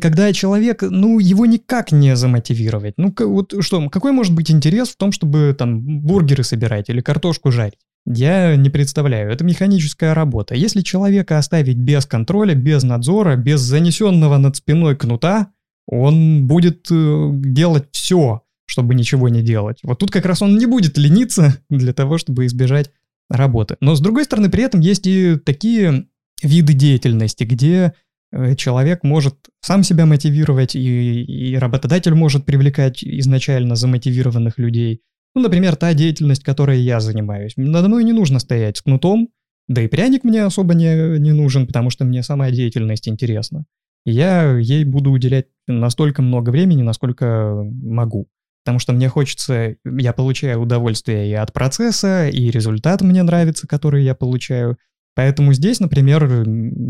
когда 0.00 0.32
человек, 0.32 0.82
ну, 0.82 1.18
его 1.18 1.46
никак 1.46 1.92
не 1.92 2.14
замотивировать. 2.16 2.94
Ну, 2.96 3.14
вот 3.18 3.54
что, 3.60 3.88
какой 3.88 4.12
может 4.12 4.34
быть 4.34 4.50
интерес 4.50 4.90
в 4.90 4.96
том, 4.96 5.12
чтобы 5.12 5.54
там 5.58 5.80
бургеры 5.80 6.44
собирать 6.44 6.90
или 6.90 7.00
картошку 7.00 7.50
жарить? 7.50 7.78
Я 8.06 8.56
не 8.56 8.70
представляю, 8.70 9.30
это 9.30 9.44
механическая 9.44 10.14
работа. 10.14 10.54
Если 10.54 10.80
человека 10.80 11.38
оставить 11.38 11.76
без 11.76 12.06
контроля, 12.06 12.54
без 12.54 12.82
надзора, 12.82 13.36
без 13.36 13.60
занесенного 13.60 14.38
над 14.38 14.56
спиной 14.56 14.96
кнута, 14.96 15.52
он 15.86 16.46
будет 16.46 16.86
э, 16.90 17.30
делать 17.34 17.88
все, 17.92 18.42
чтобы 18.66 18.94
ничего 18.94 19.28
не 19.28 19.42
делать. 19.42 19.80
Вот 19.82 19.98
тут 19.98 20.10
как 20.10 20.24
раз 20.24 20.40
он 20.40 20.56
не 20.56 20.66
будет 20.66 20.96
лениться 20.96 21.58
для 21.70 21.92
того, 21.92 22.18
чтобы 22.18 22.46
избежать 22.46 22.90
работы. 23.28 23.76
Но 23.80 23.94
с 23.94 24.00
другой 24.00 24.24
стороны, 24.24 24.50
при 24.50 24.64
этом 24.64 24.80
есть 24.80 25.06
и 25.06 25.36
такие 25.36 26.06
виды 26.42 26.72
деятельности, 26.72 27.44
где 27.44 27.94
э, 28.32 28.54
человек 28.56 29.02
может 29.02 29.36
сам 29.60 29.82
себя 29.82 30.06
мотивировать, 30.06 30.74
и, 30.74 31.22
и 31.22 31.56
работодатель 31.56 32.14
может 32.14 32.44
привлекать 32.44 33.02
изначально 33.04 33.76
замотивированных 33.76 34.58
людей. 34.58 35.02
Ну, 35.34 35.42
например, 35.42 35.76
та 35.76 35.94
деятельность, 35.94 36.42
которой 36.42 36.80
я 36.80 37.00
занимаюсь. 37.00 37.52
Надо 37.56 37.88
мной 37.88 38.04
не 38.04 38.12
нужно 38.12 38.38
стоять 38.38 38.78
с 38.78 38.82
кнутом, 38.82 39.28
да 39.68 39.82
и 39.82 39.86
пряник 39.86 40.24
мне 40.24 40.42
особо 40.42 40.74
не, 40.74 41.18
не 41.18 41.32
нужен, 41.32 41.66
потому 41.66 41.90
что 41.90 42.04
мне 42.04 42.22
сама 42.22 42.50
деятельность 42.50 43.08
интересна. 43.08 43.64
И 44.04 44.12
я 44.12 44.56
ей 44.58 44.84
буду 44.84 45.10
уделять 45.10 45.46
настолько 45.68 46.22
много 46.22 46.50
времени, 46.50 46.82
насколько 46.82 47.62
могу. 47.82 48.28
Потому 48.64 48.78
что 48.78 48.92
мне 48.92 49.08
хочется, 49.08 49.76
я 49.84 50.12
получаю 50.12 50.60
удовольствие 50.60 51.30
и 51.30 51.34
от 51.34 51.52
процесса, 51.52 52.28
и 52.28 52.50
результат 52.50 53.00
мне 53.00 53.22
нравится, 53.22 53.66
который 53.66 54.04
я 54.04 54.14
получаю. 54.14 54.76
Поэтому 55.20 55.52
здесь, 55.52 55.80
например, 55.80 56.46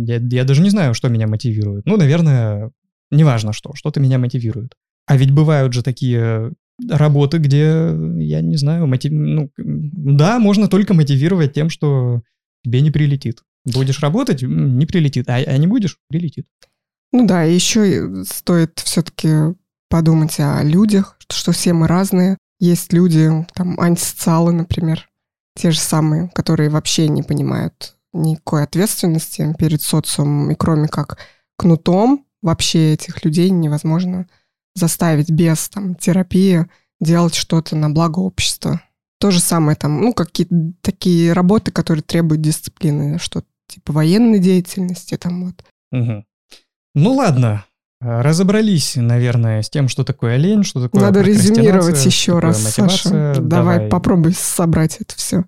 я, 0.07 0.21
я 0.21 0.45
даже 0.45 0.62
не 0.62 0.71
знаю, 0.71 0.95
что 0.95 1.09
меня 1.09 1.27
мотивирует. 1.27 1.85
Ну, 1.85 1.97
наверное, 1.97 2.71
неважно 3.11 3.53
что, 3.53 3.73
что-то 3.75 3.99
меня 3.99 4.19
мотивирует. 4.19 4.75
А 5.07 5.16
ведь 5.16 5.33
бывают 5.33 5.73
же 5.73 5.83
такие 5.83 6.53
работы, 6.88 7.38
где, 7.38 7.93
я 8.19 8.40
не 8.40 8.57
знаю, 8.57 8.87
мотив... 8.87 9.11
ну, 9.11 9.51
да, 9.57 10.38
можно 10.38 10.69
только 10.69 10.95
мотивировать 10.95 11.55
тем, 11.55 11.71
что 11.71 12.23
тебе 12.62 12.83
не 12.83 12.93
прилетит. 12.93 13.40
Будешь 13.64 13.99
работать, 13.99 14.43
не 14.43 14.87
прилетит, 14.87 15.29
а, 15.29 15.35
а 15.35 15.57
не 15.57 15.66
будешь, 15.66 15.99
прилетит. 16.09 16.47
Ну 17.11 17.27
да, 17.27 17.43
еще 17.43 18.23
стоит 18.29 18.79
все-таки 18.79 19.57
подумать 19.88 20.38
о 20.38 20.62
людях, 20.62 21.16
что 21.29 21.51
все 21.51 21.73
мы 21.73 21.88
разные. 21.88 22.38
Есть 22.61 22.93
люди, 22.93 23.29
там, 23.55 23.81
антисоциалы, 23.81 24.53
например, 24.53 25.09
те 25.57 25.73
же 25.73 25.81
самые, 25.81 26.29
которые 26.33 26.71
вообще 26.71 27.09
не 27.09 27.25
понимают 27.25 27.97
никакой 28.12 28.64
ответственности 28.64 29.55
перед 29.59 29.83
социумом, 29.83 30.51
и 30.51 30.55
кроме 30.55 30.88
как 30.88 31.18
кнутом 31.57 32.27
вообще 32.42 32.94
этих 32.94 33.25
людей 33.25 33.51
невозможно 33.51 34.27
заставить 34.75 35.31
без 35.31 35.68
там, 35.68 35.94
терапии 35.94 36.66
делать 37.01 37.35
что-то 37.35 37.77
на 37.77 37.90
благо 37.90 38.18
общества. 38.20 38.81
То 39.18 39.31
же 39.31 39.40
самое 39.40 39.77
там, 39.77 40.01
ну, 40.01 40.14
какие-то 40.14 40.73
такие 40.81 41.33
работы, 41.33 41.70
которые 41.70 42.03
требуют 42.03 42.40
дисциплины, 42.40 43.18
что 43.18 43.42
типа 43.68 43.92
военной 43.92 44.38
деятельности 44.38 45.16
там 45.16 45.46
вот. 45.46 45.64
Угу. 45.92 46.25
Ну 46.94 47.14
ладно, 47.14 47.64
разобрались, 48.01 48.96
наверное, 48.96 49.62
с 49.62 49.68
тем, 49.70 49.88
что 49.88 50.05
такое 50.05 50.37
лень, 50.37 50.64
что 50.64 50.83
такое 50.83 51.03
Надо 51.03 51.20
резюмировать 51.20 52.05
еще 52.05 52.38
раз, 52.38 52.62
Саша. 52.62 53.35
Давай, 53.35 53.40
Давай 53.40 53.88
попробуй 53.88 54.33
собрать 54.33 54.96
это 55.01 55.14
все 55.16 55.44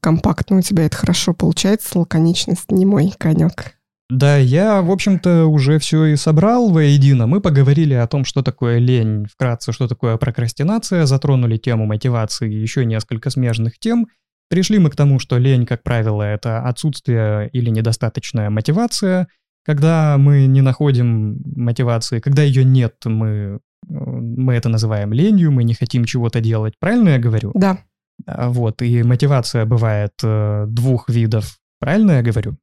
компактно. 0.00 0.58
У 0.58 0.62
тебя 0.62 0.86
это 0.86 0.96
хорошо 0.96 1.34
получается, 1.34 1.98
лаконичность 1.98 2.70
не 2.70 2.86
мой 2.86 3.12
конек. 3.18 3.78
Да, 4.10 4.38
я, 4.38 4.80
в 4.80 4.90
общем-то, 4.90 5.44
уже 5.46 5.78
все 5.78 6.06
и 6.06 6.16
собрал 6.16 6.70
воедино. 6.70 7.26
Мы 7.26 7.42
поговорили 7.42 7.92
о 7.92 8.06
том, 8.06 8.24
что 8.24 8.42
такое 8.42 8.78
лень, 8.78 9.26
вкратце, 9.30 9.70
что 9.72 9.86
такое 9.86 10.16
прокрастинация, 10.16 11.04
затронули 11.04 11.58
тему 11.58 11.84
мотивации 11.84 12.50
и 12.50 12.58
еще 12.58 12.86
несколько 12.86 13.28
смежных 13.28 13.78
тем. 13.78 14.08
Пришли 14.48 14.78
мы 14.78 14.90
к 14.90 14.96
тому, 14.96 15.18
что 15.18 15.36
лень, 15.36 15.66
как 15.66 15.82
правило, 15.82 16.22
это 16.22 16.60
отсутствие 16.62 17.50
или 17.52 17.68
недостаточная 17.68 18.48
мотивация. 18.48 19.28
Когда 19.62 20.16
мы 20.16 20.46
не 20.46 20.62
находим 20.62 21.42
мотивации, 21.44 22.20
когда 22.20 22.42
ее 22.42 22.64
нет, 22.64 22.94
мы, 23.04 23.60
мы 23.86 24.54
это 24.54 24.70
называем 24.70 25.12
ленью, 25.12 25.52
мы 25.52 25.64
не 25.64 25.74
хотим 25.74 26.06
чего-то 26.06 26.40
делать. 26.40 26.72
Правильно 26.80 27.10
я 27.10 27.18
говорю? 27.18 27.52
Да. 27.54 27.80
А, 28.26 28.50
вот, 28.50 28.82
и 28.82 29.02
мотивация 29.02 29.64
бывает 29.64 30.12
э, 30.22 30.66
двух 30.68 31.08
видов. 31.08 31.58
Правильно 31.80 32.12
я 32.12 32.22
говорю? 32.22 32.56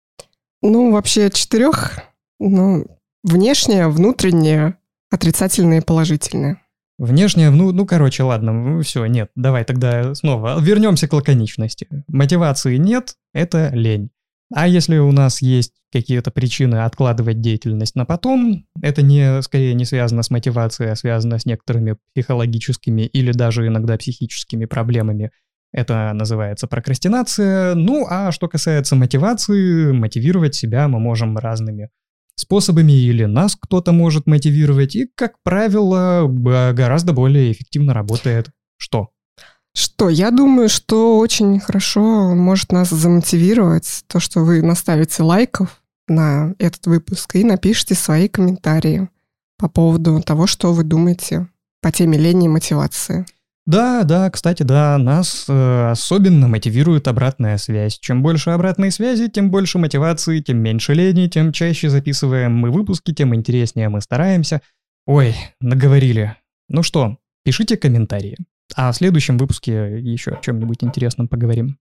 Ну, 0.61 0.91
вообще 0.91 1.29
четырех. 1.29 1.99
Ну, 2.39 2.85
внешнее, 3.23 3.87
внутреннее, 3.87 4.77
отрицательное 5.09 5.79
и 5.79 5.85
положительное. 5.85 6.61
Внешнее, 6.97 7.49
ну, 7.49 7.71
ну, 7.73 7.85
короче, 7.85 8.23
ладно, 8.23 8.53
ну, 8.53 8.81
все, 8.81 9.05
нет, 9.05 9.29
давай 9.35 9.65
тогда 9.65 10.15
снова 10.15 10.59
вернемся 10.61 11.07
к 11.07 11.13
лаконичности. 11.13 11.87
Мотивации 12.07 12.77
нет, 12.77 13.15
это 13.33 13.69
лень. 13.73 14.11
А 14.53 14.67
если 14.67 14.97
у 14.97 15.11
нас 15.11 15.41
есть 15.41 15.73
какие-то 15.91 16.29
причины 16.29 16.83
откладывать 16.83 17.41
деятельность 17.41 17.95
на 17.95 18.05
потом, 18.05 18.65
это 18.81 19.01
не, 19.01 19.41
скорее 19.41 19.73
не 19.73 19.85
связано 19.85 20.23
с 20.23 20.29
мотивацией, 20.29 20.91
а 20.91 20.95
связано 20.95 21.39
с 21.39 21.45
некоторыми 21.45 21.97
психологическими 22.13 23.01
или 23.01 23.31
даже 23.31 23.67
иногда 23.67 23.97
психическими 23.97 24.65
проблемами, 24.65 25.31
это 25.75 26.13
называется 26.13 26.67
прокрастинация. 26.67 27.75
Ну, 27.75 28.07
а 28.09 28.31
что 28.31 28.47
касается 28.47 28.95
мотивации, 28.95 29.91
мотивировать 29.91 30.55
себя 30.55 30.87
мы 30.87 30.99
можем 30.99 31.37
разными 31.37 31.89
способами 32.35 32.93
или 32.93 33.25
нас 33.25 33.57
кто-то 33.59 33.91
может 33.91 34.25
мотивировать. 34.25 34.95
И, 34.95 35.09
как 35.15 35.33
правило, 35.43 36.27
гораздо 36.27 37.11
более 37.11 37.51
эффективно 37.51 37.93
работает 37.93 38.49
что? 38.77 39.09
Что? 39.73 40.09
Я 40.09 40.31
думаю, 40.31 40.69
что 40.69 41.17
очень 41.19 41.59
хорошо 41.59 42.33
может 42.33 42.71
нас 42.71 42.89
замотивировать 42.89 44.05
то, 44.07 44.21
что 44.21 44.45
вы 44.45 44.61
наставите 44.61 45.23
лайков 45.23 45.81
на 46.07 46.55
этот 46.59 46.87
выпуск 46.87 47.35
и 47.35 47.43
напишите 47.43 47.95
свои 47.95 48.29
комментарии 48.29 49.09
по 49.57 49.67
поводу 49.67 50.21
того, 50.21 50.47
что 50.47 50.71
вы 50.71 50.83
думаете 50.83 51.47
по 51.81 51.91
теме 51.91 52.17
лени 52.17 52.45
и 52.45 52.49
мотивации. 52.49 53.25
Да, 53.65 54.03
да, 54.03 54.29
кстати, 54.29 54.61
да, 54.61 54.95
нас 54.99 55.45
э, 55.49 55.89
особенно 55.89 56.47
мотивирует 56.47 57.07
обратная 57.07 57.57
связь. 57.57 57.97
Чем 57.97 58.21
больше 58.21 58.51
обратной 58.51 58.91
связи, 58.91 59.27
тем 59.27 59.49
больше 59.49 59.79
мотивации, 59.79 60.39
тем 60.39 60.57
меньше 60.57 60.93
лени, 60.93 61.27
тем 61.27 61.51
чаще 61.51 61.89
записываем 61.89 62.55
мы 62.55 62.69
выпуски, 62.69 63.11
тем 63.11 63.33
интереснее 63.33 63.89
мы 63.89 64.01
стараемся. 64.01 64.61
Ой, 65.07 65.35
наговорили. 65.61 66.35
Ну 66.69 66.83
что, 66.83 67.17
пишите 67.43 67.75
комментарии. 67.75 68.37
А 68.75 68.91
в 68.91 68.95
следующем 68.95 69.39
выпуске 69.39 69.99
еще 69.99 70.31
о 70.31 70.41
чем-нибудь 70.41 70.83
интересном 70.83 71.27
поговорим. 71.27 71.79